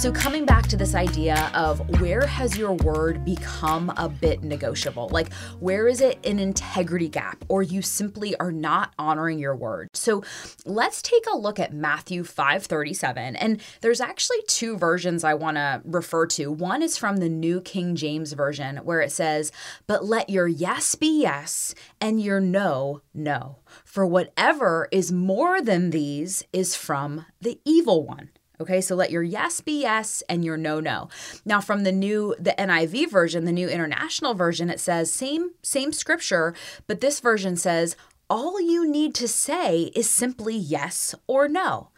So, 0.00 0.10
coming 0.10 0.46
back 0.46 0.66
to 0.68 0.78
this 0.78 0.94
idea 0.94 1.50
of 1.52 2.00
where 2.00 2.26
has 2.26 2.56
your 2.56 2.72
word 2.72 3.22
become 3.22 3.92
a 3.98 4.08
bit 4.08 4.42
negotiable? 4.42 5.10
Like, 5.10 5.30
where 5.58 5.88
is 5.88 6.00
it 6.00 6.18
an 6.24 6.38
integrity 6.38 7.10
gap, 7.10 7.44
or 7.48 7.62
you 7.62 7.82
simply 7.82 8.34
are 8.36 8.50
not 8.50 8.94
honoring 8.98 9.38
your 9.38 9.54
word? 9.54 9.90
So, 9.92 10.24
let's 10.64 11.02
take 11.02 11.24
a 11.30 11.36
look 11.36 11.60
at 11.60 11.74
Matthew 11.74 12.24
5 12.24 12.64
37. 12.64 13.36
And 13.36 13.60
there's 13.82 14.00
actually 14.00 14.40
two 14.48 14.78
versions 14.78 15.22
I 15.22 15.34
want 15.34 15.58
to 15.58 15.82
refer 15.84 16.24
to. 16.28 16.50
One 16.50 16.80
is 16.80 16.96
from 16.96 17.18
the 17.18 17.28
New 17.28 17.60
King 17.60 17.94
James 17.94 18.32
Version, 18.32 18.78
where 18.78 19.02
it 19.02 19.12
says, 19.12 19.52
But 19.86 20.02
let 20.02 20.30
your 20.30 20.48
yes 20.48 20.94
be 20.94 21.20
yes, 21.20 21.74
and 22.00 22.22
your 22.22 22.40
no, 22.40 23.02
no. 23.12 23.58
For 23.84 24.06
whatever 24.06 24.88
is 24.90 25.12
more 25.12 25.60
than 25.60 25.90
these 25.90 26.42
is 26.54 26.74
from 26.74 27.26
the 27.42 27.60
evil 27.66 28.06
one. 28.06 28.30
Okay, 28.60 28.82
so 28.82 28.94
let 28.94 29.10
your 29.10 29.22
yes 29.22 29.60
be 29.62 29.80
yes 29.80 30.22
and 30.28 30.44
your 30.44 30.58
no 30.58 30.80
no. 30.80 31.08
Now 31.46 31.60
from 31.60 31.82
the 31.82 31.92
new 31.92 32.34
the 32.38 32.54
NIV 32.58 33.10
version, 33.10 33.46
the 33.46 33.52
new 33.52 33.68
international 33.68 34.34
version, 34.34 34.68
it 34.68 34.80
says 34.80 35.10
same 35.10 35.52
same 35.62 35.92
scripture, 35.92 36.54
but 36.86 37.00
this 37.00 37.20
version 37.20 37.56
says 37.56 37.96
all 38.28 38.60
you 38.60 38.88
need 38.88 39.14
to 39.16 39.26
say 39.26 39.90
is 39.96 40.08
simply 40.08 40.54
yes 40.54 41.14
or 41.26 41.48
no. 41.48 41.88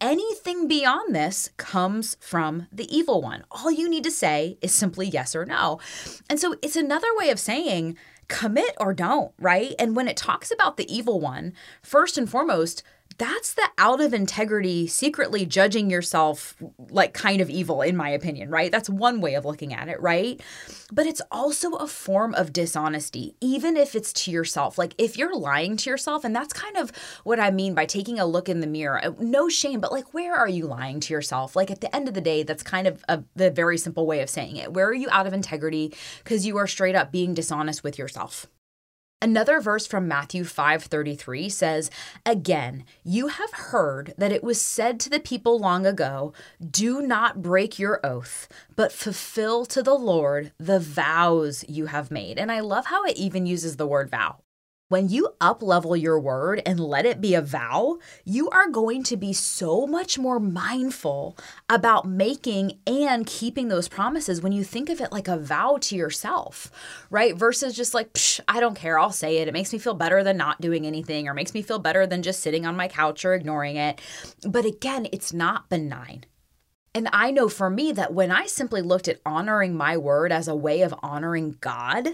Anything 0.00 0.68
beyond 0.68 1.14
this 1.14 1.50
comes 1.56 2.16
from 2.20 2.66
the 2.70 2.94
evil 2.94 3.22
one. 3.22 3.44
All 3.50 3.70
you 3.70 3.88
need 3.88 4.04
to 4.04 4.10
say 4.10 4.58
is 4.60 4.72
simply 4.72 5.08
yes 5.08 5.34
or 5.34 5.44
no. 5.44 5.80
And 6.28 6.38
so 6.38 6.54
it's 6.62 6.76
another 6.76 7.08
way 7.16 7.30
of 7.30 7.40
saying 7.40 7.96
commit 8.28 8.76
or 8.78 8.92
don't, 8.92 9.32
right? 9.38 9.74
And 9.78 9.96
when 9.96 10.06
it 10.06 10.16
talks 10.16 10.50
about 10.50 10.76
the 10.76 10.94
evil 10.94 11.20
one, 11.20 11.54
first 11.82 12.18
and 12.18 12.30
foremost, 12.30 12.82
that's 13.18 13.54
the 13.54 13.68
out 13.78 14.00
of 14.00 14.14
integrity, 14.14 14.86
secretly 14.86 15.44
judging 15.44 15.90
yourself 15.90 16.54
like 16.88 17.12
kind 17.12 17.40
of 17.40 17.50
evil, 17.50 17.82
in 17.82 17.96
my 17.96 18.10
opinion, 18.10 18.48
right? 18.48 18.70
That's 18.70 18.88
one 18.88 19.20
way 19.20 19.34
of 19.34 19.44
looking 19.44 19.74
at 19.74 19.88
it, 19.88 20.00
right? 20.00 20.40
But 20.92 21.06
it's 21.06 21.20
also 21.30 21.72
a 21.72 21.88
form 21.88 22.32
of 22.34 22.52
dishonesty, 22.52 23.34
even 23.40 23.76
if 23.76 23.96
it's 23.96 24.12
to 24.12 24.30
yourself. 24.30 24.78
Like 24.78 24.94
if 24.98 25.18
you're 25.18 25.36
lying 25.36 25.76
to 25.78 25.90
yourself, 25.90 26.24
and 26.24 26.34
that's 26.34 26.52
kind 26.52 26.76
of 26.76 26.92
what 27.24 27.40
I 27.40 27.50
mean 27.50 27.74
by 27.74 27.86
taking 27.86 28.20
a 28.20 28.26
look 28.26 28.48
in 28.48 28.60
the 28.60 28.66
mirror. 28.68 29.04
Uh, 29.04 29.12
no 29.18 29.48
shame, 29.48 29.80
but 29.80 29.92
like 29.92 30.14
where 30.14 30.34
are 30.34 30.48
you 30.48 30.66
lying 30.66 31.00
to 31.00 31.12
yourself? 31.12 31.56
Like 31.56 31.72
at 31.72 31.80
the 31.80 31.94
end 31.94 32.06
of 32.06 32.14
the 32.14 32.20
day, 32.20 32.44
that's 32.44 32.62
kind 32.62 32.86
of 32.86 33.04
a, 33.08 33.24
the 33.34 33.50
very 33.50 33.78
simple 33.78 34.06
way 34.06 34.20
of 34.20 34.30
saying 34.30 34.56
it. 34.56 34.72
Where 34.72 34.86
are 34.86 34.94
you 34.94 35.08
out 35.10 35.26
of 35.26 35.32
integrity 35.32 35.92
because 36.22 36.46
you 36.46 36.56
are 36.56 36.68
straight 36.68 36.94
up 36.94 37.10
being 37.10 37.34
dishonest 37.34 37.82
with 37.82 37.98
yourself? 37.98 38.46
Another 39.20 39.60
verse 39.60 39.84
from 39.84 40.06
Matthew 40.06 40.44
5:33 40.44 41.48
says, 41.48 41.90
"Again, 42.24 42.84
you 43.02 43.26
have 43.26 43.50
heard 43.52 44.14
that 44.16 44.30
it 44.30 44.44
was 44.44 44.60
said 44.60 45.00
to 45.00 45.10
the 45.10 45.18
people 45.18 45.58
long 45.58 45.84
ago, 45.86 46.32
do 46.64 47.02
not 47.02 47.42
break 47.42 47.80
your 47.80 47.98
oath, 48.06 48.46
but 48.76 48.92
fulfill 48.92 49.66
to 49.66 49.82
the 49.82 49.96
Lord 49.98 50.52
the 50.58 50.78
vows 50.78 51.64
you 51.68 51.86
have 51.86 52.12
made." 52.12 52.38
And 52.38 52.52
I 52.52 52.60
love 52.60 52.86
how 52.86 53.04
it 53.04 53.16
even 53.16 53.44
uses 53.44 53.76
the 53.76 53.88
word 53.88 54.08
vow. 54.08 54.38
When 54.90 55.10
you 55.10 55.34
up 55.38 55.62
level 55.62 55.94
your 55.94 56.18
word 56.18 56.62
and 56.64 56.80
let 56.80 57.04
it 57.04 57.20
be 57.20 57.34
a 57.34 57.42
vow, 57.42 57.98
you 58.24 58.48
are 58.48 58.70
going 58.70 59.02
to 59.02 59.18
be 59.18 59.34
so 59.34 59.86
much 59.86 60.18
more 60.18 60.40
mindful 60.40 61.36
about 61.68 62.08
making 62.08 62.78
and 62.86 63.26
keeping 63.26 63.68
those 63.68 63.86
promises 63.86 64.40
when 64.40 64.52
you 64.52 64.64
think 64.64 64.88
of 64.88 65.02
it 65.02 65.12
like 65.12 65.28
a 65.28 65.36
vow 65.36 65.76
to 65.82 65.94
yourself, 65.94 66.70
right? 67.10 67.36
Versus 67.36 67.76
just 67.76 67.92
like, 67.92 68.16
I 68.48 68.60
don't 68.60 68.78
care, 68.78 68.98
I'll 68.98 69.12
say 69.12 69.36
it. 69.36 69.48
It 69.48 69.52
makes 69.52 69.74
me 69.74 69.78
feel 69.78 69.92
better 69.92 70.24
than 70.24 70.38
not 70.38 70.58
doing 70.58 70.86
anything 70.86 71.28
or 71.28 71.34
makes 71.34 71.52
me 71.52 71.60
feel 71.60 71.78
better 71.78 72.06
than 72.06 72.22
just 72.22 72.40
sitting 72.40 72.64
on 72.64 72.74
my 72.74 72.88
couch 72.88 73.26
or 73.26 73.34
ignoring 73.34 73.76
it. 73.76 74.00
But 74.48 74.64
again, 74.64 75.06
it's 75.12 75.34
not 75.34 75.68
benign. 75.68 76.24
And 76.94 77.08
I 77.12 77.30
know 77.30 77.48
for 77.48 77.68
me 77.70 77.92
that 77.92 78.14
when 78.14 78.30
I 78.30 78.46
simply 78.46 78.82
looked 78.82 79.08
at 79.08 79.20
honoring 79.24 79.76
my 79.76 79.96
word 79.96 80.32
as 80.32 80.48
a 80.48 80.56
way 80.56 80.80
of 80.80 80.94
honoring 81.02 81.56
God, 81.60 82.08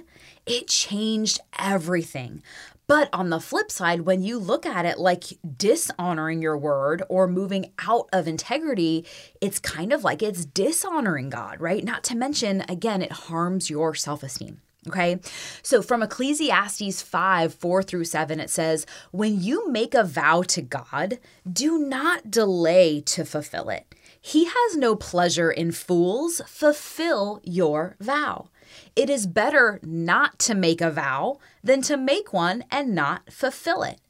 it 0.46 0.68
changed 0.68 1.40
everything. 1.58 2.42
But 2.86 3.08
on 3.12 3.30
the 3.30 3.40
flip 3.40 3.70
side, 3.70 4.02
when 4.02 4.22
you 4.22 4.38
look 4.38 4.66
at 4.66 4.84
it 4.84 4.98
like 4.98 5.24
dishonoring 5.56 6.42
your 6.42 6.58
word 6.58 7.02
or 7.08 7.26
moving 7.26 7.72
out 7.78 8.08
of 8.12 8.28
integrity, 8.28 9.06
it's 9.40 9.58
kind 9.58 9.92
of 9.92 10.04
like 10.04 10.22
it's 10.22 10.44
dishonoring 10.44 11.30
God, 11.30 11.60
right? 11.60 11.82
Not 11.82 12.04
to 12.04 12.16
mention, 12.16 12.62
again, 12.68 13.00
it 13.00 13.12
harms 13.12 13.70
your 13.70 13.94
self 13.94 14.22
esteem. 14.22 14.60
Okay, 14.86 15.18
so 15.62 15.80
from 15.80 16.02
Ecclesiastes 16.02 17.00
5 17.00 17.54
4 17.54 17.82
through 17.82 18.04
7, 18.04 18.38
it 18.38 18.50
says, 18.50 18.84
When 19.12 19.40
you 19.40 19.70
make 19.70 19.94
a 19.94 20.04
vow 20.04 20.42
to 20.42 20.60
God, 20.60 21.20
do 21.50 21.78
not 21.78 22.30
delay 22.30 23.00
to 23.00 23.24
fulfill 23.24 23.70
it. 23.70 23.94
He 24.20 24.44
has 24.44 24.76
no 24.76 24.94
pleasure 24.94 25.50
in 25.50 25.72
fools. 25.72 26.42
Fulfill 26.46 27.40
your 27.42 27.96
vow. 27.98 28.50
It 28.96 29.10
is 29.10 29.26
better 29.26 29.80
not 29.82 30.38
to 30.40 30.54
make 30.54 30.80
a 30.80 30.90
vow 30.90 31.38
than 31.62 31.82
to 31.82 31.96
make 31.96 32.32
one 32.32 32.64
and 32.70 32.94
not 32.94 33.32
fulfill 33.32 33.82
it. 33.82 34.00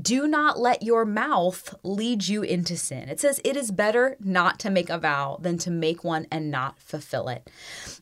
Do 0.00 0.26
not 0.26 0.58
let 0.58 0.82
your 0.82 1.04
mouth 1.04 1.74
lead 1.82 2.26
you 2.28 2.42
into 2.42 2.76
sin. 2.76 3.08
It 3.08 3.20
says 3.20 3.40
it 3.44 3.56
is 3.56 3.70
better 3.70 4.16
not 4.20 4.58
to 4.60 4.70
make 4.70 4.90
a 4.90 4.98
vow 4.98 5.38
than 5.40 5.58
to 5.58 5.70
make 5.70 6.04
one 6.04 6.26
and 6.30 6.50
not 6.50 6.78
fulfill 6.78 7.28
it. 7.28 7.48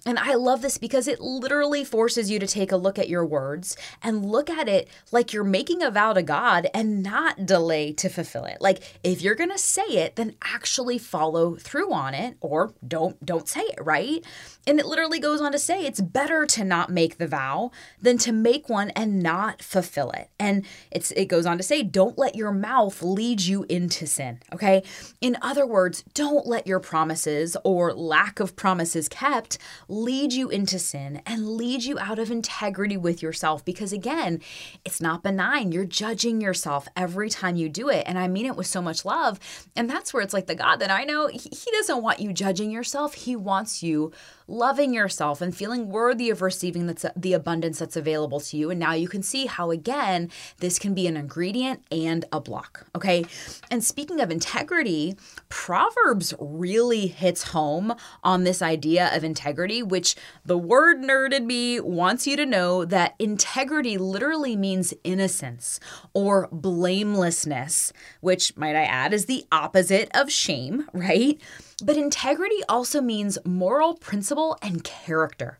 And 0.06 0.18
I 0.18 0.34
love 0.34 0.62
this 0.62 0.78
because 0.78 1.06
it 1.06 1.20
literally 1.20 1.84
forces 1.84 2.30
you 2.30 2.38
to 2.38 2.46
take 2.46 2.72
a 2.72 2.76
look 2.76 2.98
at 2.98 3.08
your 3.08 3.24
words 3.24 3.76
and 4.02 4.24
look 4.24 4.50
at 4.50 4.68
it 4.68 4.88
like 5.12 5.32
you're 5.32 5.44
making 5.44 5.82
a 5.82 5.90
vow 5.90 6.12
to 6.14 6.22
God 6.22 6.68
and 6.74 7.02
not 7.02 7.46
delay 7.46 7.92
to 7.92 8.08
fulfill 8.08 8.44
it. 8.44 8.60
Like 8.60 8.82
if 9.04 9.22
you're 9.22 9.34
going 9.34 9.50
to 9.50 9.58
say 9.58 9.84
it, 9.84 10.16
then 10.16 10.34
actually 10.42 10.98
follow 10.98 11.54
through 11.54 11.92
on 11.92 12.14
it 12.14 12.36
or 12.40 12.72
don't 12.86 13.24
don't 13.24 13.48
say 13.48 13.60
it, 13.60 13.84
right? 13.84 14.24
And 14.66 14.80
it 14.80 14.86
literally 14.86 15.20
goes 15.20 15.40
on 15.40 15.52
to 15.52 15.58
say 15.58 15.84
it's 15.84 16.00
better 16.00 16.46
to 16.46 16.64
not 16.64 16.90
make 16.90 17.18
the 17.18 17.28
vow 17.28 17.70
than 18.00 18.18
to 18.18 18.32
make 18.32 18.68
one 18.68 18.90
and 18.90 19.22
not 19.22 19.62
fulfill 19.62 20.10
it. 20.10 20.30
And 20.38 20.64
it's 20.90 21.10
it 21.12 21.26
goes 21.26 21.46
on 21.46 21.56
to 21.58 21.62
say 21.62 21.83
don't 21.84 22.18
let 22.18 22.34
your 22.34 22.52
mouth 22.52 23.02
lead 23.02 23.40
you 23.40 23.64
into 23.68 24.06
sin, 24.06 24.40
okay? 24.52 24.82
In 25.20 25.36
other 25.42 25.66
words, 25.66 26.04
don't 26.14 26.46
let 26.46 26.66
your 26.66 26.80
promises 26.80 27.56
or 27.64 27.92
lack 27.92 28.40
of 28.40 28.56
promises 28.56 29.08
kept 29.08 29.58
lead 29.88 30.32
you 30.32 30.48
into 30.48 30.78
sin 30.78 31.22
and 31.26 31.48
lead 31.48 31.84
you 31.84 31.98
out 31.98 32.18
of 32.18 32.30
integrity 32.30 32.96
with 32.96 33.22
yourself 33.22 33.64
because 33.64 33.92
again, 33.92 34.40
it's 34.84 35.00
not 35.00 35.22
benign. 35.22 35.72
You're 35.72 35.84
judging 35.84 36.40
yourself 36.40 36.88
every 36.96 37.30
time 37.30 37.56
you 37.56 37.68
do 37.68 37.88
it. 37.88 38.04
And 38.06 38.18
I 38.18 38.28
mean 38.28 38.46
it 38.46 38.56
with 38.56 38.66
so 38.66 38.82
much 38.82 39.04
love. 39.04 39.38
And 39.76 39.88
that's 39.88 40.12
where 40.12 40.22
it's 40.22 40.34
like 40.34 40.46
the 40.46 40.54
God 40.54 40.76
that 40.76 40.90
I 40.90 41.04
know, 41.04 41.28
he 41.28 41.70
doesn't 41.72 42.02
want 42.02 42.20
you 42.20 42.32
judging 42.32 42.70
yourself. 42.70 43.14
He 43.14 43.36
wants 43.36 43.82
you 43.82 44.12
loving 44.46 44.92
yourself 44.92 45.40
and 45.40 45.56
feeling 45.56 45.88
worthy 45.88 46.30
of 46.30 46.42
receiving 46.42 46.94
the 47.16 47.32
abundance 47.32 47.78
that's 47.78 47.96
available 47.96 48.40
to 48.40 48.56
you. 48.56 48.70
And 48.70 48.78
now 48.78 48.92
you 48.92 49.08
can 49.08 49.22
see 49.22 49.46
how 49.46 49.70
again 49.70 50.30
this 50.58 50.78
can 50.78 50.94
be 50.94 51.06
an 51.06 51.16
ingredient 51.16 51.73
and 51.90 52.24
a 52.32 52.40
block. 52.40 52.86
Okay. 52.94 53.24
And 53.70 53.82
speaking 53.82 54.20
of 54.20 54.30
integrity, 54.30 55.16
Proverbs 55.48 56.34
really 56.38 57.06
hits 57.06 57.44
home 57.44 57.94
on 58.22 58.44
this 58.44 58.62
idea 58.62 59.14
of 59.14 59.24
integrity, 59.24 59.82
which 59.82 60.16
the 60.44 60.58
word 60.58 60.98
nerded 60.98 61.44
me 61.44 61.80
wants 61.80 62.26
you 62.26 62.36
to 62.36 62.46
know 62.46 62.84
that 62.84 63.14
integrity 63.18 63.98
literally 63.98 64.56
means 64.56 64.94
innocence 65.04 65.80
or 66.12 66.48
blamelessness, 66.52 67.92
which 68.20 68.56
might 68.56 68.76
I 68.76 68.84
add 68.84 69.12
is 69.12 69.26
the 69.26 69.44
opposite 69.52 70.10
of 70.14 70.30
shame, 70.30 70.88
right? 70.92 71.40
But 71.82 71.96
integrity 71.96 72.62
also 72.68 73.00
means 73.00 73.38
moral 73.44 73.94
principle 73.94 74.56
and 74.62 74.84
character. 74.84 75.58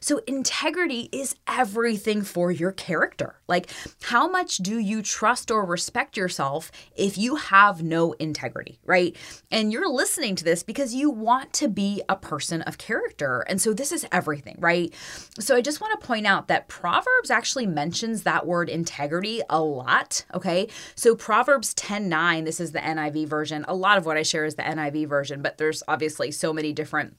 So, 0.00 0.20
integrity 0.28 1.08
is 1.10 1.34
everything 1.48 2.22
for 2.22 2.52
your 2.52 2.70
character. 2.70 3.40
Like, 3.48 3.70
how 4.02 4.28
much 4.28 4.58
do 4.58 4.78
you 4.78 5.02
trust 5.02 5.50
or 5.50 5.64
respect 5.64 6.16
yourself 6.16 6.70
if 6.96 7.18
you 7.18 7.36
have 7.36 7.82
no 7.82 8.12
integrity, 8.12 8.78
right? 8.84 9.16
And 9.50 9.72
you're 9.72 9.88
listening 9.88 10.36
to 10.36 10.44
this 10.44 10.62
because 10.62 10.94
you 10.94 11.10
want 11.10 11.52
to 11.54 11.68
be 11.68 12.02
a 12.08 12.14
person 12.14 12.62
of 12.62 12.78
character. 12.78 13.40
And 13.48 13.60
so, 13.60 13.72
this 13.72 13.90
is 13.90 14.06
everything, 14.12 14.56
right? 14.60 14.94
So, 15.40 15.56
I 15.56 15.60
just 15.60 15.80
want 15.80 16.00
to 16.00 16.06
point 16.06 16.26
out 16.26 16.46
that 16.48 16.68
Proverbs 16.68 17.30
actually 17.30 17.66
mentions 17.66 18.22
that 18.22 18.46
word 18.46 18.68
integrity 18.68 19.40
a 19.50 19.60
lot, 19.60 20.24
okay? 20.32 20.68
So, 20.94 21.16
Proverbs 21.16 21.74
10 21.74 22.08
9, 22.08 22.44
this 22.44 22.60
is 22.60 22.70
the 22.70 22.78
NIV 22.78 23.26
version. 23.26 23.64
A 23.66 23.74
lot 23.74 23.98
of 23.98 24.06
what 24.06 24.16
I 24.16 24.22
share 24.22 24.44
is 24.44 24.54
the 24.54 24.62
NIV 24.62 25.08
version, 25.08 25.42
but 25.42 25.55
there's 25.58 25.82
obviously 25.88 26.30
so 26.30 26.52
many 26.52 26.72
different 26.72 27.16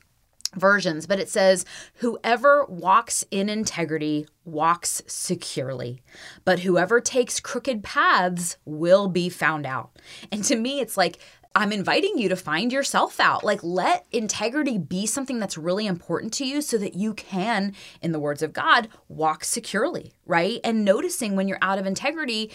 versions, 0.56 1.06
but 1.06 1.20
it 1.20 1.30
says, 1.30 1.66
Whoever 1.96 2.66
walks 2.66 3.24
in 3.32 3.50
integrity 3.50 4.28
walks 4.46 5.02
securely, 5.08 6.02
but 6.46 6.60
whoever 6.60 7.02
takes 7.02 7.40
crooked 7.40 7.84
paths 7.84 8.58
will 8.66 9.08
be 9.08 9.30
found 9.30 9.66
out. 9.66 9.98
And 10.32 10.44
to 10.46 10.56
me, 10.56 10.80
it's 10.80 10.98
like, 10.98 11.20
I'm 11.56 11.72
inviting 11.72 12.20
you 12.20 12.30
to 12.30 12.36
find 12.36 12.72
yourself 12.72 13.20
out. 13.20 13.44
Like, 13.44 13.64
let 13.64 14.06
integrity 14.12 14.78
be 14.78 15.08
something 15.08 15.40
that's 15.40 15.58
really 15.58 15.88
important 15.88 16.32
to 16.34 16.46
you 16.46 16.62
so 16.62 16.78
that 16.78 16.94
you 16.94 17.16
can, 17.16 17.74
in 18.00 18.12
the 18.12 18.20
words 18.20 18.44
of 18.44 18.54
God, 18.54 18.90
walk 19.08 19.44
securely, 19.44 20.14
right? 20.28 20.60
And 20.64 20.86
noticing 20.86 21.36
when 21.36 21.48
you're 21.48 21.58
out 21.64 21.80
of 21.80 21.88
integrity, 21.88 22.52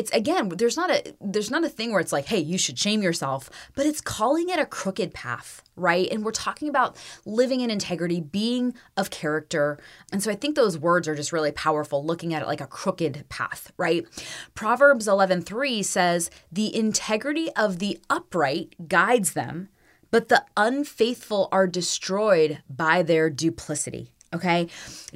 it's 0.00 0.10
again 0.12 0.48
there's 0.48 0.78
not 0.78 0.90
a 0.90 1.14
there's 1.20 1.50
not 1.50 1.62
a 1.62 1.68
thing 1.68 1.92
where 1.92 2.00
it's 2.00 2.12
like 2.12 2.26
hey 2.26 2.38
you 2.38 2.56
should 2.56 2.78
shame 2.78 3.02
yourself 3.02 3.50
but 3.74 3.84
it's 3.84 4.00
calling 4.00 4.48
it 4.48 4.58
a 4.58 4.64
crooked 4.64 5.12
path 5.12 5.62
right? 5.76 6.08
And 6.10 6.24
we're 6.24 6.32
talking 6.32 6.68
about 6.68 6.96
living 7.24 7.60
in 7.60 7.70
integrity 7.70 8.20
being 8.20 8.74
of 8.96 9.10
character. 9.10 9.78
And 10.12 10.22
so 10.22 10.30
i 10.30 10.34
think 10.34 10.54
those 10.54 10.78
words 10.78 11.08
are 11.08 11.14
just 11.14 11.32
really 11.32 11.52
powerful 11.52 12.04
looking 12.04 12.34
at 12.34 12.42
it 12.42 12.48
like 12.48 12.60
a 12.60 12.66
crooked 12.66 13.24
path 13.28 13.72
right? 13.76 14.06
Proverbs 14.54 15.06
11:3 15.06 15.84
says 15.84 16.30
the 16.50 16.74
integrity 16.74 17.48
of 17.56 17.78
the 17.78 17.98
upright 18.08 18.88
guides 18.88 19.32
them 19.32 19.68
but 20.10 20.28
the 20.28 20.44
unfaithful 20.56 21.48
are 21.52 21.66
destroyed 21.66 22.62
by 22.68 23.02
their 23.02 23.30
duplicity 23.30 24.12
Okay. 24.32 24.68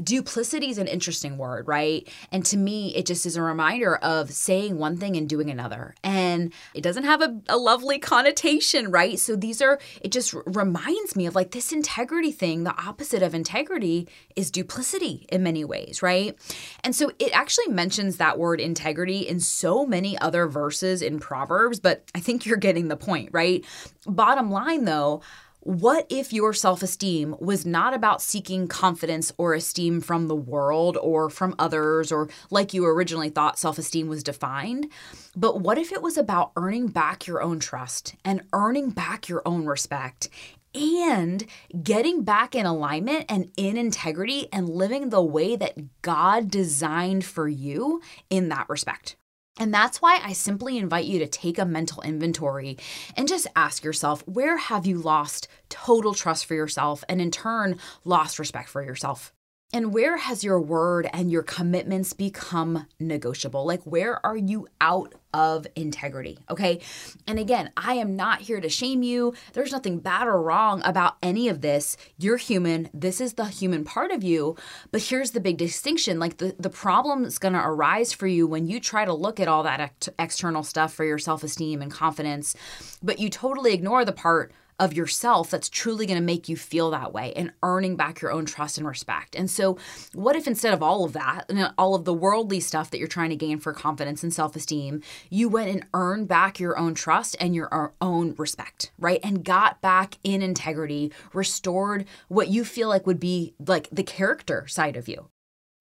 Duplicity 0.02 0.70
is 0.70 0.78
an 0.78 0.88
interesting 0.88 1.38
word, 1.38 1.68
right? 1.68 2.08
And 2.32 2.44
to 2.46 2.56
me, 2.56 2.96
it 2.96 3.06
just 3.06 3.26
is 3.26 3.36
a 3.36 3.42
reminder 3.42 3.94
of 3.94 4.32
saying 4.32 4.76
one 4.76 4.96
thing 4.96 5.16
and 5.16 5.28
doing 5.28 5.50
another. 5.50 5.94
And 6.02 6.52
it 6.74 6.82
doesn't 6.82 7.04
have 7.04 7.22
a, 7.22 7.40
a, 7.48 7.56
lovely 7.56 8.00
connotation, 8.00 8.90
right? 8.90 9.16
So 9.20 9.36
these 9.36 9.62
are, 9.62 9.78
it 10.00 10.10
just 10.10 10.34
reminds 10.46 11.14
me 11.14 11.26
of 11.26 11.36
like 11.36 11.52
this 11.52 11.70
integrity 11.70 12.32
thing. 12.32 12.64
The 12.64 12.76
opposite 12.76 13.22
of 13.22 13.36
integrity 13.36 14.08
is 14.34 14.50
duplicity 14.50 15.26
in 15.28 15.44
many 15.44 15.64
ways, 15.64 16.02
right? 16.02 16.36
And 16.82 16.94
so 16.94 17.12
it 17.20 17.30
actually 17.32 17.68
mentions 17.68 18.16
that 18.16 18.36
word 18.36 18.60
integrity 18.60 19.20
in 19.20 19.38
so 19.38 19.86
many 19.86 20.18
other 20.18 20.48
verses 20.48 21.02
in 21.02 21.20
Proverbs, 21.20 21.78
but 21.78 22.02
I 22.16 22.20
think 22.20 22.46
you're 22.46 22.56
getting 22.56 22.88
the 22.88 22.96
point, 22.96 23.28
right? 23.30 23.64
Bottom 24.06 24.50
line 24.50 24.86
though, 24.86 25.22
what 25.64 26.06
if 26.10 26.30
your 26.30 26.52
self 26.52 26.82
esteem 26.82 27.34
was 27.40 27.64
not 27.64 27.94
about 27.94 28.20
seeking 28.20 28.68
confidence 28.68 29.32
or 29.38 29.54
esteem 29.54 30.02
from 30.02 30.28
the 30.28 30.36
world 30.36 30.98
or 31.00 31.30
from 31.30 31.54
others 31.58 32.12
or 32.12 32.28
like 32.50 32.74
you 32.74 32.84
originally 32.84 33.30
thought 33.30 33.58
self 33.58 33.78
esteem 33.78 34.06
was 34.06 34.22
defined? 34.22 34.90
But 35.34 35.60
what 35.60 35.78
if 35.78 35.90
it 35.90 36.02
was 36.02 36.18
about 36.18 36.52
earning 36.56 36.88
back 36.88 37.26
your 37.26 37.42
own 37.42 37.60
trust 37.60 38.14
and 38.24 38.42
earning 38.52 38.90
back 38.90 39.28
your 39.28 39.42
own 39.46 39.64
respect 39.64 40.28
and 40.74 41.46
getting 41.82 42.24
back 42.24 42.54
in 42.54 42.66
alignment 42.66 43.24
and 43.30 43.50
in 43.56 43.78
integrity 43.78 44.48
and 44.52 44.68
living 44.68 45.08
the 45.08 45.22
way 45.22 45.56
that 45.56 46.02
God 46.02 46.50
designed 46.50 47.24
for 47.24 47.48
you 47.48 48.02
in 48.28 48.50
that 48.50 48.68
respect? 48.68 49.16
And 49.58 49.72
that's 49.72 50.00
why 50.00 50.20
I 50.22 50.32
simply 50.32 50.78
invite 50.78 51.04
you 51.04 51.18
to 51.18 51.26
take 51.26 51.58
a 51.58 51.64
mental 51.64 52.02
inventory 52.02 52.78
and 53.16 53.28
just 53.28 53.46
ask 53.54 53.84
yourself 53.84 54.26
where 54.26 54.56
have 54.56 54.86
you 54.86 54.98
lost 54.98 55.48
total 55.68 56.14
trust 56.14 56.46
for 56.46 56.54
yourself 56.54 57.04
and 57.08 57.20
in 57.20 57.30
turn 57.30 57.78
lost 58.04 58.38
respect 58.38 58.68
for 58.68 58.82
yourself? 58.82 59.33
And 59.74 59.92
where 59.92 60.16
has 60.16 60.44
your 60.44 60.60
word 60.60 61.10
and 61.12 61.32
your 61.32 61.42
commitments 61.42 62.12
become 62.12 62.86
negotiable? 63.00 63.66
Like, 63.66 63.82
where 63.82 64.24
are 64.24 64.36
you 64.36 64.68
out 64.80 65.16
of 65.32 65.66
integrity? 65.74 66.38
Okay. 66.48 66.78
And 67.26 67.40
again, 67.40 67.72
I 67.76 67.94
am 67.94 68.14
not 68.14 68.42
here 68.42 68.60
to 68.60 68.68
shame 68.68 69.02
you. 69.02 69.34
There's 69.52 69.72
nothing 69.72 69.98
bad 69.98 70.28
or 70.28 70.40
wrong 70.40 70.80
about 70.84 71.16
any 71.24 71.48
of 71.48 71.60
this. 71.60 71.96
You're 72.16 72.36
human. 72.36 72.88
This 72.94 73.20
is 73.20 73.34
the 73.34 73.46
human 73.46 73.84
part 73.84 74.12
of 74.12 74.22
you. 74.22 74.56
But 74.92 75.02
here's 75.02 75.32
the 75.32 75.40
big 75.40 75.56
distinction 75.56 76.20
like, 76.20 76.36
the, 76.36 76.54
the 76.56 76.70
problem 76.70 77.24
is 77.24 77.40
going 77.40 77.54
to 77.54 77.66
arise 77.66 78.12
for 78.12 78.28
you 78.28 78.46
when 78.46 78.68
you 78.68 78.78
try 78.78 79.04
to 79.04 79.12
look 79.12 79.40
at 79.40 79.48
all 79.48 79.64
that 79.64 79.80
ex- 79.80 80.08
external 80.20 80.62
stuff 80.62 80.94
for 80.94 81.04
your 81.04 81.18
self 81.18 81.42
esteem 81.42 81.82
and 81.82 81.90
confidence, 81.90 82.54
but 83.02 83.18
you 83.18 83.28
totally 83.28 83.74
ignore 83.74 84.04
the 84.04 84.12
part 84.12 84.52
of 84.78 84.92
yourself 84.94 85.50
that's 85.50 85.68
truly 85.68 86.06
going 86.06 86.18
to 86.18 86.24
make 86.24 86.48
you 86.48 86.56
feel 86.56 86.90
that 86.90 87.12
way 87.12 87.32
and 87.34 87.52
earning 87.62 87.96
back 87.96 88.20
your 88.20 88.32
own 88.32 88.44
trust 88.44 88.78
and 88.78 88.86
respect. 88.86 89.34
And 89.34 89.50
so, 89.50 89.78
what 90.12 90.36
if 90.36 90.46
instead 90.46 90.74
of 90.74 90.82
all 90.82 91.04
of 91.04 91.12
that, 91.12 91.46
and 91.48 91.72
all 91.78 91.94
of 91.94 92.04
the 92.04 92.14
worldly 92.14 92.60
stuff 92.60 92.90
that 92.90 92.98
you're 92.98 93.08
trying 93.08 93.30
to 93.30 93.36
gain 93.36 93.58
for 93.58 93.72
confidence 93.72 94.22
and 94.22 94.32
self 94.32 94.56
esteem, 94.56 95.02
you 95.30 95.48
went 95.48 95.70
and 95.70 95.86
earned 95.94 96.28
back 96.28 96.58
your 96.58 96.78
own 96.78 96.94
trust 96.94 97.36
and 97.40 97.54
your 97.54 97.72
uh, 97.72 97.88
own 98.00 98.34
respect, 98.36 98.92
right? 98.98 99.20
And 99.22 99.44
got 99.44 99.80
back 99.80 100.18
in 100.24 100.42
integrity, 100.42 101.12
restored 101.32 102.06
what 102.28 102.48
you 102.48 102.64
feel 102.64 102.88
like 102.88 103.06
would 103.06 103.20
be 103.20 103.54
like 103.64 103.88
the 103.90 104.02
character 104.02 104.66
side 104.66 104.96
of 104.96 105.08
you. 105.08 105.28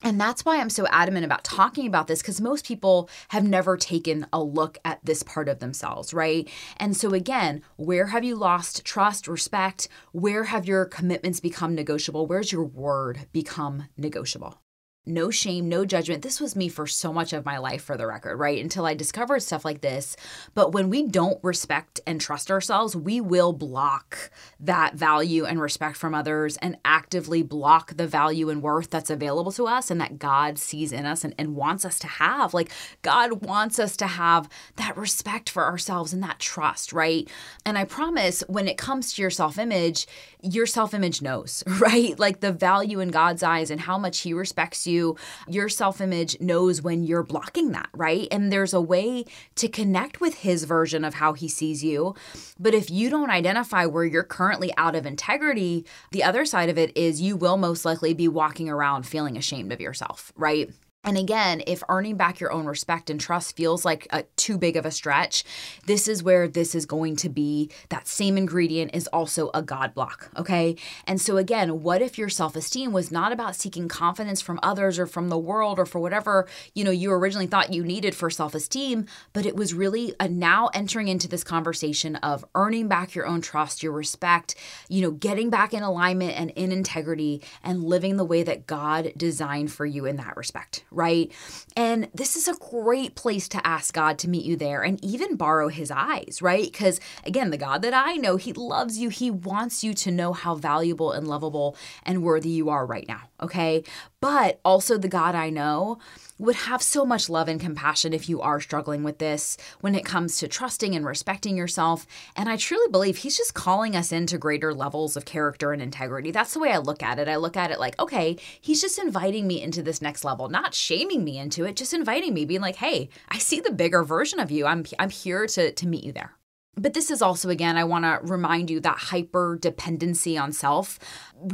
And 0.04 0.20
that's 0.20 0.44
why 0.44 0.60
I'm 0.60 0.70
so 0.70 0.86
adamant 0.92 1.26
about 1.26 1.46
talking 1.46 1.88
about 1.88 2.08
this 2.08 2.22
because 2.22 2.42
most 2.42 2.66
people 2.66 3.10
have 3.30 3.48
never 3.48 3.78
taken 3.78 4.28
a 4.34 4.44
look 4.44 4.78
at 4.84 5.00
this 5.04 5.24
part 5.24 5.48
of 5.48 5.60
themselves, 5.60 6.14
right? 6.14 6.50
And 6.78 6.96
so, 6.96 7.14
again, 7.14 7.62
where 7.78 8.08
have 8.08 8.26
you 8.26 8.36
lost 8.36 8.84
trust, 8.84 9.30
respect? 9.30 9.88
Where 10.12 10.46
have 10.46 10.66
your 10.66 10.86
commitments 10.86 11.40
become 11.40 11.74
negotiable? 11.74 12.28
Where's 12.28 12.52
your 12.52 12.66
word 12.66 13.28
become 13.32 13.88
negotiable? 13.98 14.63
No 15.06 15.30
shame, 15.30 15.68
no 15.68 15.84
judgment. 15.84 16.22
This 16.22 16.40
was 16.40 16.56
me 16.56 16.70
for 16.70 16.88
so 16.88 17.12
much 17.12 17.34
of 17.34 17.44
my 17.44 17.58
life, 17.58 17.84
for 17.84 17.98
the 17.98 18.08
record, 18.08 18.38
right? 18.38 18.64
Until 18.64 18.86
I 18.86 18.94
discovered 18.94 19.42
stuff 19.42 19.66
like 19.66 19.82
this. 19.82 20.16
But 20.54 20.72
when 20.72 20.90
we 20.90 21.04
don't 21.04 21.44
respect 21.44 22.00
and 22.08 22.22
trust 22.22 22.50
ourselves, 22.50 22.96
we 22.96 23.20
will 23.20 23.52
block 23.52 24.32
that 24.62 24.96
value 24.96 25.44
and 25.44 25.60
respect 25.60 25.98
from 25.98 26.16
others 26.16 26.56
and 26.58 26.78
actively 26.86 27.44
block 27.44 27.98
the 27.98 28.08
value 28.08 28.50
and 28.50 28.62
worth 28.62 28.90
that's 28.90 29.10
available 29.10 29.52
to 29.54 29.68
us 29.68 29.92
and 29.92 30.00
that 30.00 30.20
God 30.20 30.58
sees 30.58 30.94
in 30.94 31.06
us 31.06 31.26
and, 31.26 31.36
and 31.38 31.56
wants 31.56 31.84
us 31.84 32.00
to 32.00 32.08
have. 32.08 32.54
Like, 32.54 32.72
God 33.02 33.46
wants 33.46 33.80
us 33.80 33.98
to 33.98 34.08
have 34.08 34.48
that 34.78 34.96
respect 34.96 35.50
for 35.50 35.66
ourselves 35.66 36.14
and 36.14 36.24
that 36.24 36.40
trust, 36.40 36.94
right? 36.94 37.30
And 37.66 37.78
I 37.78 37.84
promise 37.84 38.42
when 38.48 38.70
it 38.70 38.78
comes 38.78 39.12
to 39.14 39.22
your 39.22 39.32
self 39.32 39.58
image, 39.58 40.08
your 40.42 40.66
self 40.66 40.94
image 40.94 41.22
knows, 41.22 41.62
right? 41.80 42.18
Like 42.18 42.40
the 42.40 42.54
value 42.54 43.02
in 43.02 43.10
God's 43.10 43.44
eyes 43.44 43.70
and 43.70 43.82
how 43.82 43.98
much 43.98 44.20
He 44.20 44.34
respects 44.34 44.88
you 44.88 44.93
you, 44.94 45.18
your 45.48 45.70
self 45.70 46.00
image 46.00 46.40
knows 46.40 46.82
when 46.82 47.04
you're 47.04 47.24
blocking 47.24 47.72
that, 47.72 47.90
right? 47.94 48.28
And 48.32 48.52
there's 48.52 48.74
a 48.74 48.82
way 48.82 49.26
to 49.56 49.68
connect 49.68 50.22
with 50.22 50.36
his 50.36 50.64
version 50.64 51.04
of 51.04 51.16
how 51.16 51.34
he 51.34 51.48
sees 51.48 51.84
you. 51.84 52.16
But 52.60 52.74
if 52.74 52.90
you 52.90 53.10
don't 53.10 53.30
identify 53.30 53.86
where 53.86 54.06
you're 54.06 54.24
currently 54.24 54.72
out 54.78 54.96
of 54.96 55.06
integrity, 55.06 55.86
the 56.12 56.24
other 56.24 56.46
side 56.46 56.70
of 56.70 56.78
it 56.78 56.96
is 56.96 57.22
you 57.22 57.36
will 57.36 57.58
most 57.58 57.86
likely 57.86 58.14
be 58.14 58.28
walking 58.28 58.70
around 58.70 59.04
feeling 59.04 59.38
ashamed 59.38 59.72
of 59.72 59.82
yourself, 59.82 60.32
right? 60.36 60.72
And 61.06 61.18
again, 61.18 61.62
if 61.68 61.84
earning 61.90 62.16
back 62.16 62.40
your 62.40 62.54
own 62.54 62.66
respect 62.66 63.10
and 63.10 63.20
trust 63.20 63.58
feels 63.58 63.84
like 63.84 64.08
a, 64.12 64.24
too 64.38 64.58
big 64.58 64.78
of 64.78 64.86
a 64.86 64.92
stretch, 64.92 65.44
this 65.86 66.08
is 66.08 66.24
where 66.24 66.48
this 66.48 66.74
is 66.74 66.86
going 66.86 67.18
to 67.18 67.30
be 67.30 67.70
that 67.90 68.08
same 68.08 68.38
ingredient 68.38 68.92
is 68.96 69.08
also 69.08 69.52
a 69.54 69.62
God 69.62 69.94
block, 69.94 70.30
okay? 70.38 70.78
And 71.06 71.20
so, 71.20 71.36
again, 71.36 71.84
what 71.84 72.02
if 72.02 72.18
your 72.18 72.30
self 72.30 72.56
esteem 72.56 72.94
was 72.94 73.12
not 73.12 73.34
about 73.34 73.58
seeking 73.58 73.90
confidence 73.90 74.40
from 74.40 74.62
others 74.64 74.98
or 74.98 75.06
from 75.06 75.28
the 75.28 75.38
world 75.38 75.78
or 75.78 75.86
for 75.86 76.00
whatever 76.00 76.48
you 76.74 76.86
know 76.86 76.92
you 76.92 77.12
originally 77.12 77.48
thought 77.48 77.74
you 77.74 77.84
needed 77.84 78.16
for 78.16 78.30
self 78.30 78.56
esteem, 78.56 79.06
but 79.34 79.46
it 79.46 79.58
was 79.58 79.74
really 79.74 80.14
a 80.22 80.30
now 80.30 80.70
entering 80.74 81.10
into 81.10 81.28
this 81.28 81.44
conversation 81.44 82.16
of 82.18 82.46
earning 82.56 82.88
back 82.88 83.14
your 83.14 83.26
own 83.26 83.42
trust, 83.42 83.84
your 83.84 83.92
respect, 83.92 84.56
you 84.88 85.02
know, 85.02 85.12
getting 85.12 85.50
back 85.50 85.74
in 85.74 85.84
alignment 85.84 86.40
and 86.40 86.52
in 86.52 86.72
integrity 86.72 87.42
and 87.62 87.84
living 87.84 88.16
the 88.16 88.24
way 88.24 88.42
that 88.44 88.68
God 88.68 89.12
designed 89.18 89.70
for 89.70 89.86
you 89.86 90.06
in 90.06 90.16
that 90.16 90.38
respect 90.38 90.86
right? 90.94 91.32
And 91.76 92.10
this 92.14 92.36
is 92.36 92.48
a 92.48 92.56
great 92.56 93.16
place 93.16 93.48
to 93.50 93.68
ask 93.68 93.94
God 93.94 94.18
to 94.20 94.30
meet 94.30 94.46
you 94.46 94.56
there 94.56 94.84
and 94.84 95.04
even 95.04 95.36
borrow 95.36 95.68
his 95.68 95.92
eyes, 95.92 96.40
right? 96.42 96.72
Because 96.72 97.00
again, 97.26 97.50
the 97.50 97.58
God 97.58 97.82
that 97.82 97.94
I 97.94 98.14
know, 98.14 98.38
he 98.38 98.54
loves 98.54 98.98
you. 98.98 99.10
He 99.10 99.32
wants 99.32 99.84
you 99.84 99.94
to 99.96 100.12
know 100.12 100.34
how 100.34 100.56
valuable 100.56 101.12
and 101.12 101.28
lovable 101.28 101.76
and 102.04 102.24
worthy 102.24 102.50
you 102.50 102.70
are 102.70 102.86
right 102.86 103.08
now, 103.08 103.22
okay? 103.42 103.84
But 104.22 104.60
also 104.64 104.98
the 104.98 105.08
God 105.08 105.36
I 105.36 105.50
know 105.50 106.00
would 106.38 106.56
have 106.56 106.82
so 106.82 107.06
much 107.06 107.30
love 107.30 107.48
and 107.48 107.60
compassion 107.60 108.14
if 108.14 108.28
you 108.28 108.42
are 108.42 108.60
struggling 108.60 109.04
with 109.04 109.20
this 109.20 109.58
when 109.82 109.96
it 109.96 110.06
comes 110.06 110.38
to 110.38 110.48
trusting 110.48 110.96
and 110.96 111.06
respecting 111.06 111.56
yourself. 111.58 112.06
And 112.36 112.50
I 112.50 112.58
truly 112.58 112.90
believe 112.92 113.18
He's 113.18 113.38
just 113.38 113.54
calling 113.54 113.96
us 113.96 114.12
into 114.12 114.38
greater 114.38 114.74
levels 114.74 115.16
of 115.16 115.26
character 115.26 115.72
and 115.72 115.82
integrity. 115.82 116.32
That's 116.32 116.54
the 116.54 116.60
way 116.60 116.72
I 116.72 116.80
look 116.80 117.04
at 117.04 117.20
it. 117.20 117.28
I 117.28 117.36
look 117.36 117.58
at 117.58 117.72
it 117.72 117.80
like, 117.80 118.00
okay, 118.00 118.38
He's 118.60 118.82
just 118.82 119.00
inviting 119.00 119.48
me 119.48 119.62
into 119.62 119.84
this 119.84 120.02
next 120.02 120.24
level, 120.24 120.50
not 120.50 120.74
shaming 120.74 121.24
me 121.24 121.38
into 121.38 121.66
it, 121.66 121.76
just 121.76 121.94
inviting 121.94 122.34
me, 122.34 122.46
being 122.46 122.62
like, 122.62 122.78
hey, 122.78 123.10
I 123.30 123.38
see 123.38 123.60
the 123.60 123.72
bigger 123.72 124.04
version 124.04 124.40
of 124.40 124.52
you. 124.52 124.66
I'm, 124.66 124.86
I'm 125.00 125.10
here 125.10 125.48
to, 125.48 125.72
to 125.72 125.88
meet 125.88 126.04
you 126.04 126.12
there. 126.12 126.34
But 126.76 126.96
this 126.96 127.12
is 127.12 127.22
also, 127.22 127.50
again, 127.50 127.78
I 127.78 127.84
want 127.84 128.04
to 128.04 128.20
remind 128.24 128.72
you 128.72 128.80
that 128.80 128.98
hyper 128.98 129.58
dependency 129.62 130.38
on 130.38 130.52
self. 130.52 130.98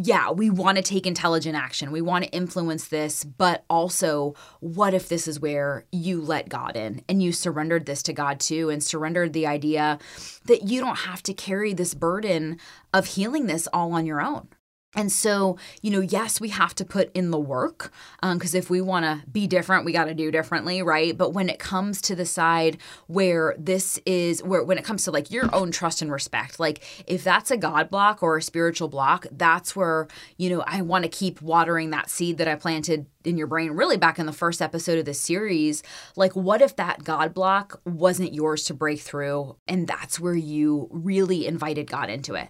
Yeah, 0.01 0.31
we 0.31 0.49
want 0.49 0.77
to 0.77 0.81
take 0.81 1.05
intelligent 1.05 1.57
action. 1.57 1.91
We 1.91 2.01
want 2.01 2.23
to 2.23 2.31
influence 2.31 2.87
this, 2.87 3.25
but 3.25 3.65
also, 3.69 4.33
what 4.61 4.93
if 4.93 5.09
this 5.09 5.27
is 5.27 5.39
where 5.39 5.85
you 5.91 6.21
let 6.21 6.47
God 6.47 6.77
in 6.77 7.03
and 7.09 7.21
you 7.21 7.33
surrendered 7.33 7.85
this 7.85 8.01
to 8.03 8.13
God 8.13 8.39
too 8.39 8.69
and 8.69 8.81
surrendered 8.81 9.33
the 9.33 9.45
idea 9.45 9.99
that 10.45 10.69
you 10.69 10.79
don't 10.79 10.99
have 10.99 11.21
to 11.23 11.33
carry 11.33 11.73
this 11.73 11.93
burden 11.93 12.57
of 12.93 13.05
healing 13.05 13.47
this 13.47 13.67
all 13.73 13.91
on 13.93 14.05
your 14.05 14.21
own? 14.21 14.47
And 14.95 15.11
so, 15.11 15.57
you 15.83 15.91
know, 15.91 15.99
yes, 15.99 16.41
we 16.41 16.49
have 16.49 16.73
to 16.75 16.83
put 16.83 17.11
in 17.15 17.29
the 17.29 17.39
work 17.39 17.91
because 18.23 18.55
um, 18.55 18.57
if 18.57 18.71
we 18.71 18.81
want 18.81 19.05
to 19.05 19.23
be 19.29 19.45
different, 19.45 19.85
we 19.85 19.91
got 19.91 20.05
to 20.05 20.15
do 20.15 20.31
differently, 20.31 20.81
right? 20.81 21.15
But 21.15 21.29
when 21.29 21.47
it 21.47 21.59
comes 21.59 22.01
to 22.03 22.15
the 22.15 22.25
side 22.25 22.79
where 23.05 23.55
this 23.59 23.99
is, 24.07 24.41
where 24.41 24.63
when 24.63 24.79
it 24.79 24.83
comes 24.83 25.03
to 25.03 25.11
like 25.11 25.29
your 25.29 25.53
own 25.53 25.69
trust 25.69 26.01
and 26.01 26.11
respect, 26.11 26.59
like 26.59 26.83
if 27.05 27.23
that's 27.23 27.51
a 27.51 27.57
God 27.57 27.91
block 27.91 28.23
or 28.23 28.37
a 28.37 28.41
spiritual 28.41 28.87
block, 28.87 29.27
that's 29.31 29.75
where, 29.75 30.07
you 30.37 30.49
know, 30.49 30.63
I 30.65 30.81
want 30.81 31.03
to 31.03 31.09
keep 31.09 31.39
watering 31.39 31.91
that 31.91 32.09
seed 32.09 32.39
that 32.39 32.47
I 32.47 32.55
planted 32.55 33.05
in 33.23 33.37
your 33.37 33.47
brain 33.47 33.71
really 33.71 33.97
back 33.97 34.17
in 34.17 34.25
the 34.25 34.33
first 34.33 34.59
episode 34.59 34.97
of 34.97 35.05
this 35.05 35.21
series. 35.21 35.83
Like, 36.15 36.35
what 36.35 36.63
if 36.63 36.75
that 36.77 37.03
God 37.03 37.35
block 37.35 37.79
wasn't 37.85 38.33
yours 38.33 38.63
to 38.63 38.73
break 38.73 39.01
through? 39.01 39.55
And 39.67 39.87
that's 39.87 40.19
where 40.19 40.35
you 40.35 40.87
really 40.89 41.45
invited 41.45 41.85
God 41.85 42.09
into 42.09 42.33
it 42.33 42.49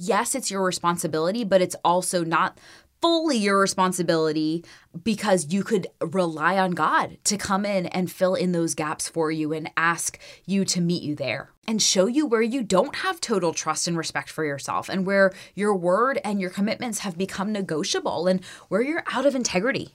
yes, 0.00 0.34
it's 0.34 0.50
your 0.50 0.64
responsibility, 0.64 1.44
but 1.44 1.60
it's 1.60 1.76
also 1.84 2.24
not 2.24 2.58
fully 3.00 3.36
your 3.36 3.58
responsibility 3.58 4.64
because 5.04 5.52
you 5.52 5.62
could 5.62 5.86
rely 6.00 6.58
on 6.58 6.72
God 6.72 7.16
to 7.24 7.38
come 7.38 7.64
in 7.64 7.86
and 7.86 8.10
fill 8.10 8.34
in 8.34 8.52
those 8.52 8.74
gaps 8.74 9.08
for 9.08 9.30
you 9.30 9.52
and 9.52 9.70
ask 9.76 10.18
you 10.44 10.64
to 10.66 10.80
meet 10.80 11.02
you 11.02 11.14
there 11.14 11.50
and 11.66 11.80
show 11.80 12.06
you 12.06 12.26
where 12.26 12.42
you 12.42 12.62
don't 12.62 12.96
have 12.96 13.20
total 13.20 13.54
trust 13.54 13.88
and 13.88 13.96
respect 13.96 14.28
for 14.28 14.44
yourself 14.44 14.88
and 14.88 15.06
where 15.06 15.32
your 15.54 15.74
word 15.74 16.20
and 16.24 16.40
your 16.40 16.50
commitments 16.50 17.00
have 17.00 17.16
become 17.16 17.52
negotiable 17.52 18.26
and 18.26 18.44
where 18.68 18.82
you're 18.82 19.04
out 19.12 19.24
of 19.26 19.34
integrity. 19.34 19.94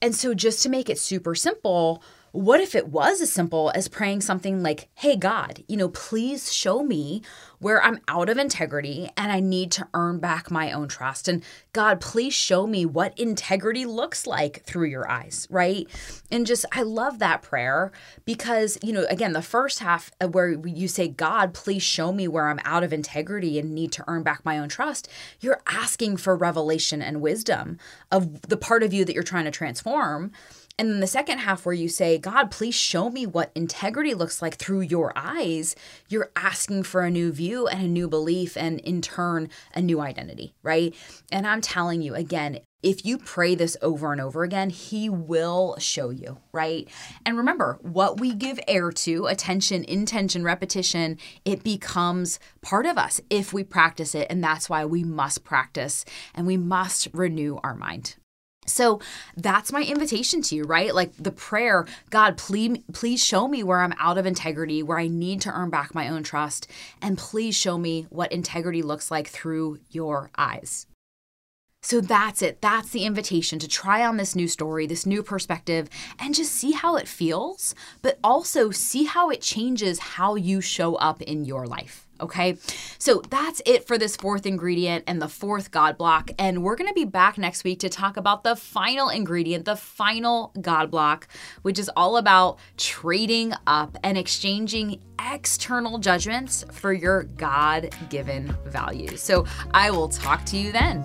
And 0.00 0.14
so, 0.14 0.34
just 0.34 0.62
to 0.62 0.68
make 0.68 0.90
it 0.90 0.98
super 0.98 1.34
simple, 1.34 2.02
what 2.34 2.60
if 2.60 2.74
it 2.74 2.88
was 2.88 3.20
as 3.20 3.30
simple 3.30 3.70
as 3.76 3.86
praying 3.86 4.20
something 4.20 4.60
like, 4.60 4.88
Hey, 4.94 5.14
God, 5.14 5.62
you 5.68 5.76
know, 5.76 5.88
please 5.88 6.52
show 6.52 6.82
me 6.82 7.22
where 7.60 7.80
I'm 7.80 8.00
out 8.08 8.28
of 8.28 8.38
integrity 8.38 9.08
and 9.16 9.30
I 9.30 9.38
need 9.38 9.70
to 9.72 9.86
earn 9.94 10.18
back 10.18 10.50
my 10.50 10.72
own 10.72 10.88
trust. 10.88 11.28
And 11.28 11.44
God, 11.72 12.00
please 12.00 12.34
show 12.34 12.66
me 12.66 12.84
what 12.84 13.16
integrity 13.16 13.86
looks 13.86 14.26
like 14.26 14.64
through 14.64 14.88
your 14.88 15.08
eyes, 15.08 15.46
right? 15.48 15.86
And 16.30 16.44
just, 16.44 16.66
I 16.72 16.82
love 16.82 17.20
that 17.20 17.42
prayer 17.42 17.92
because, 18.24 18.78
you 18.82 18.92
know, 18.92 19.06
again, 19.08 19.32
the 19.32 19.40
first 19.40 19.78
half 19.78 20.10
where 20.32 20.50
you 20.50 20.88
say, 20.88 21.06
God, 21.06 21.54
please 21.54 21.84
show 21.84 22.12
me 22.12 22.26
where 22.26 22.48
I'm 22.48 22.60
out 22.64 22.82
of 22.82 22.92
integrity 22.92 23.60
and 23.60 23.72
need 23.72 23.92
to 23.92 24.04
earn 24.08 24.24
back 24.24 24.44
my 24.44 24.58
own 24.58 24.68
trust, 24.68 25.08
you're 25.40 25.62
asking 25.68 26.16
for 26.16 26.36
revelation 26.36 27.00
and 27.00 27.20
wisdom 27.20 27.78
of 28.10 28.42
the 28.42 28.56
part 28.56 28.82
of 28.82 28.92
you 28.92 29.04
that 29.04 29.14
you're 29.14 29.22
trying 29.22 29.44
to 29.44 29.52
transform. 29.52 30.32
And 30.76 30.90
then 30.90 30.98
the 30.98 31.06
second 31.06 31.38
half, 31.38 31.64
where 31.64 31.72
you 31.72 31.88
say, 31.88 32.18
God, 32.18 32.50
please 32.50 32.74
show 32.74 33.08
me 33.08 33.26
what 33.26 33.52
integrity 33.54 34.12
looks 34.12 34.42
like 34.42 34.56
through 34.56 34.80
your 34.80 35.12
eyes, 35.14 35.76
you're 36.08 36.32
asking 36.34 36.82
for 36.82 37.02
a 37.02 37.12
new 37.12 37.30
view 37.30 37.68
and 37.68 37.80
a 37.80 37.88
new 37.88 38.08
belief, 38.08 38.56
and 38.56 38.80
in 38.80 39.00
turn, 39.00 39.50
a 39.72 39.80
new 39.80 40.00
identity, 40.00 40.52
right? 40.64 40.92
And 41.30 41.46
I'm 41.46 41.60
telling 41.60 42.02
you 42.02 42.16
again, 42.16 42.58
if 42.82 43.06
you 43.06 43.18
pray 43.18 43.54
this 43.54 43.76
over 43.82 44.10
and 44.10 44.20
over 44.20 44.42
again, 44.42 44.68
He 44.68 45.08
will 45.08 45.76
show 45.78 46.10
you, 46.10 46.38
right? 46.52 46.88
And 47.24 47.36
remember, 47.36 47.78
what 47.80 48.18
we 48.18 48.34
give 48.34 48.58
air 48.66 48.90
to, 48.90 49.26
attention, 49.26 49.84
intention, 49.84 50.42
repetition, 50.42 51.18
it 51.44 51.62
becomes 51.62 52.40
part 52.62 52.84
of 52.84 52.98
us 52.98 53.20
if 53.30 53.52
we 53.52 53.62
practice 53.62 54.12
it. 54.14 54.26
And 54.28 54.42
that's 54.42 54.68
why 54.68 54.84
we 54.84 55.04
must 55.04 55.44
practice 55.44 56.04
and 56.34 56.48
we 56.48 56.56
must 56.56 57.08
renew 57.12 57.60
our 57.62 57.76
mind. 57.76 58.16
So 58.66 59.00
that's 59.36 59.72
my 59.72 59.82
invitation 59.82 60.42
to 60.42 60.56
you, 60.56 60.64
right? 60.64 60.94
Like 60.94 61.12
the 61.16 61.32
prayer, 61.32 61.86
God, 62.10 62.36
please 62.36 62.78
please 62.92 63.24
show 63.24 63.46
me 63.48 63.62
where 63.62 63.80
I'm 63.80 63.94
out 63.98 64.18
of 64.18 64.26
integrity, 64.26 64.82
where 64.82 64.98
I 64.98 65.06
need 65.06 65.40
to 65.42 65.52
earn 65.52 65.70
back 65.70 65.94
my 65.94 66.08
own 66.08 66.22
trust, 66.22 66.70
and 67.02 67.18
please 67.18 67.54
show 67.54 67.78
me 67.78 68.06
what 68.10 68.32
integrity 68.32 68.82
looks 68.82 69.10
like 69.10 69.28
through 69.28 69.80
your 69.90 70.30
eyes. 70.36 70.86
So 71.82 72.00
that's 72.00 72.40
it. 72.40 72.62
That's 72.62 72.88
the 72.88 73.04
invitation 73.04 73.58
to 73.58 73.68
try 73.68 74.06
on 74.06 74.16
this 74.16 74.34
new 74.34 74.48
story, 74.48 74.86
this 74.86 75.04
new 75.04 75.22
perspective, 75.22 75.90
and 76.18 76.34
just 76.34 76.52
see 76.52 76.72
how 76.72 76.96
it 76.96 77.06
feels, 77.06 77.74
but 78.00 78.18
also 78.24 78.70
see 78.70 79.04
how 79.04 79.28
it 79.28 79.42
changes 79.42 79.98
how 79.98 80.34
you 80.34 80.62
show 80.62 80.94
up 80.94 81.20
in 81.20 81.44
your 81.44 81.66
life. 81.66 82.03
Okay, 82.20 82.56
so 82.98 83.22
that's 83.28 83.60
it 83.66 83.86
for 83.86 83.98
this 83.98 84.16
fourth 84.16 84.46
ingredient 84.46 85.04
and 85.06 85.20
the 85.20 85.28
fourth 85.28 85.72
God 85.72 85.98
block. 85.98 86.30
And 86.38 86.62
we're 86.62 86.76
going 86.76 86.88
to 86.88 86.94
be 86.94 87.04
back 87.04 87.38
next 87.38 87.64
week 87.64 87.80
to 87.80 87.88
talk 87.88 88.16
about 88.16 88.44
the 88.44 88.54
final 88.54 89.08
ingredient, 89.08 89.64
the 89.64 89.76
final 89.76 90.52
God 90.60 90.90
block, 90.90 91.26
which 91.62 91.78
is 91.78 91.90
all 91.96 92.16
about 92.16 92.58
trading 92.76 93.52
up 93.66 93.96
and 94.04 94.16
exchanging 94.16 95.00
external 95.32 95.98
judgments 95.98 96.64
for 96.70 96.92
your 96.92 97.24
God 97.24 97.92
given 98.10 98.56
values. 98.66 99.20
So 99.20 99.44
I 99.72 99.90
will 99.90 100.08
talk 100.08 100.44
to 100.46 100.56
you 100.56 100.70
then. 100.70 101.02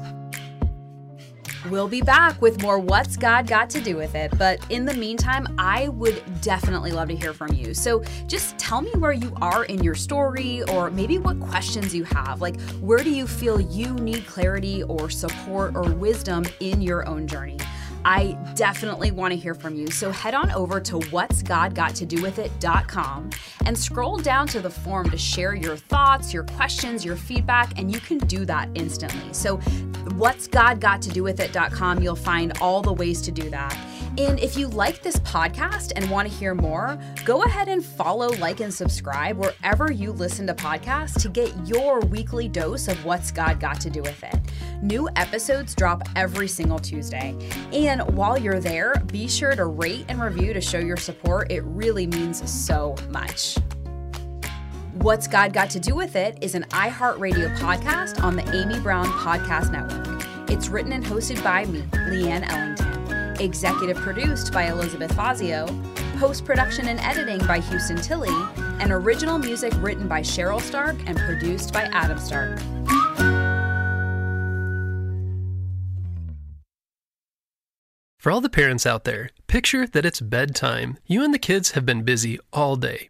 We'll 1.67 1.89
be 1.89 2.01
back 2.01 2.41
with 2.41 2.61
more 2.61 2.79
What's 2.79 3.17
God 3.17 3.45
Got 3.45 3.69
to 3.71 3.81
Do 3.81 3.97
with 3.97 4.15
It. 4.15 4.31
But 4.37 4.65
in 4.69 4.85
the 4.85 4.93
meantime, 4.93 5.45
I 5.57 5.89
would 5.89 6.23
definitely 6.41 6.91
love 6.91 7.09
to 7.09 7.15
hear 7.15 7.33
from 7.33 7.51
you. 7.53 7.73
So 7.73 8.01
just 8.27 8.57
tell 8.57 8.81
me 8.81 8.91
where 8.91 9.11
you 9.11 9.33
are 9.41 9.65
in 9.65 9.83
your 9.83 9.95
story 9.95 10.63
or 10.63 10.89
maybe 10.89 11.17
what 11.17 11.39
questions 11.41 11.93
you 11.93 12.05
have. 12.05 12.39
Like, 12.39 12.59
where 12.79 13.03
do 13.03 13.09
you 13.09 13.27
feel 13.27 13.59
you 13.59 13.93
need 13.95 14.25
clarity 14.25 14.83
or 14.83 15.09
support 15.09 15.75
or 15.75 15.83
wisdom 15.91 16.45
in 16.61 16.81
your 16.81 17.07
own 17.07 17.27
journey? 17.27 17.57
I 18.05 18.37
definitely 18.55 19.11
want 19.11 19.31
to 19.31 19.37
hear 19.37 19.53
from 19.53 19.75
you. 19.75 19.87
So 19.91 20.11
head 20.11 20.33
on 20.33 20.51
over 20.51 20.79
to 20.81 20.99
what's 21.09 21.41
God 21.41 21.75
got 21.75 21.95
to 21.95 22.05
do 22.05 22.21
with 22.21 22.39
it.com 22.39 23.29
and 23.65 23.77
scroll 23.77 24.17
down 24.17 24.47
to 24.47 24.61
the 24.61 24.69
form 24.69 25.09
to 25.09 25.17
share 25.17 25.55
your 25.55 25.75
thoughts, 25.75 26.33
your 26.33 26.43
questions, 26.43 27.03
your 27.03 27.15
feedback, 27.15 27.77
and 27.77 27.91
you 27.93 27.99
can 27.99 28.17
do 28.19 28.45
that 28.45 28.69
instantly. 28.75 29.33
So 29.33 29.57
what's 30.15 30.47
God 30.47 30.79
got 30.79 31.01
to 31.03 31.09
do 31.09 31.23
with 31.23 31.39
it.com, 31.39 32.01
you'll 32.01 32.15
find 32.15 32.53
all 32.61 32.81
the 32.81 32.93
ways 32.93 33.21
to 33.21 33.31
do 33.31 33.49
that. 33.49 33.77
And 34.17 34.39
if 34.39 34.57
you 34.57 34.67
like 34.67 35.01
this 35.01 35.17
podcast 35.17 35.93
and 35.95 36.09
want 36.09 36.27
to 36.27 36.33
hear 36.33 36.55
more, 36.55 36.99
go 37.25 37.43
ahead 37.43 37.67
and 37.67 37.83
follow, 37.83 38.29
like, 38.37 38.59
and 38.59 38.73
subscribe 38.73 39.37
wherever 39.37 39.91
you 39.91 40.11
listen 40.11 40.47
to 40.47 40.53
podcasts 40.53 41.21
to 41.21 41.29
get 41.29 41.53
your 41.67 41.99
weekly 42.01 42.47
dose 42.47 42.87
of 42.87 43.03
what's 43.05 43.31
God 43.31 43.59
got 43.59 43.79
to 43.81 43.89
do 43.89 44.01
with 44.01 44.21
it. 44.23 44.35
New 44.81 45.09
episodes 45.15 45.75
drop 45.75 46.01
every 46.15 46.47
single 46.47 46.79
Tuesday. 46.79 47.35
And 47.71 48.01
while 48.15 48.37
you're 48.37 48.59
there, 48.59 48.95
be 49.07 49.27
sure 49.27 49.55
to 49.55 49.65
rate 49.65 50.05
and 50.09 50.21
review 50.21 50.53
to 50.53 50.61
show 50.61 50.79
your 50.79 50.97
support. 50.97 51.51
It 51.51 51.63
really 51.63 52.07
means 52.07 52.49
so 52.49 52.95
much. 53.09 53.57
What's 54.95 55.27
God 55.27 55.53
Got 55.53 55.69
to 55.71 55.79
Do 55.79 55.95
with 55.95 56.17
It 56.17 56.37
is 56.41 56.55
an 56.55 56.63
iHeartRadio 56.71 57.57
podcast 57.57 58.21
on 58.21 58.35
the 58.35 58.43
Amy 58.53 58.81
Brown 58.81 59.05
Podcast 59.05 59.71
Network. 59.71 60.49
It's 60.49 60.67
written 60.67 60.91
and 60.91 61.05
hosted 61.05 61.41
by 61.41 61.65
me, 61.65 61.83
Leanne 61.93 62.49
Ellington 62.51 62.88
executive 63.39 63.97
produced 63.97 64.51
by 64.51 64.67
Elizabeth 64.67 65.11
Fazio, 65.13 65.67
post 66.17 66.45
production 66.45 66.87
and 66.87 66.99
editing 66.99 67.45
by 67.47 67.59
Houston 67.59 67.97
Tilley, 67.97 68.35
and 68.79 68.91
original 68.91 69.37
music 69.37 69.73
written 69.77 70.07
by 70.07 70.21
Cheryl 70.21 70.61
Stark 70.61 70.95
and 71.05 71.17
produced 71.17 71.73
by 71.73 71.83
Adam 71.93 72.19
Stark. 72.19 72.59
For 78.17 78.31
all 78.31 78.41
the 78.41 78.49
parents 78.49 78.85
out 78.85 79.05
there, 79.05 79.29
picture 79.47 79.87
that 79.87 80.05
it's 80.05 80.19
bedtime. 80.19 80.97
You 81.07 81.23
and 81.23 81.33
the 81.33 81.39
kids 81.39 81.71
have 81.71 81.85
been 81.85 82.03
busy 82.03 82.37
all 82.51 82.75
day. 82.75 83.09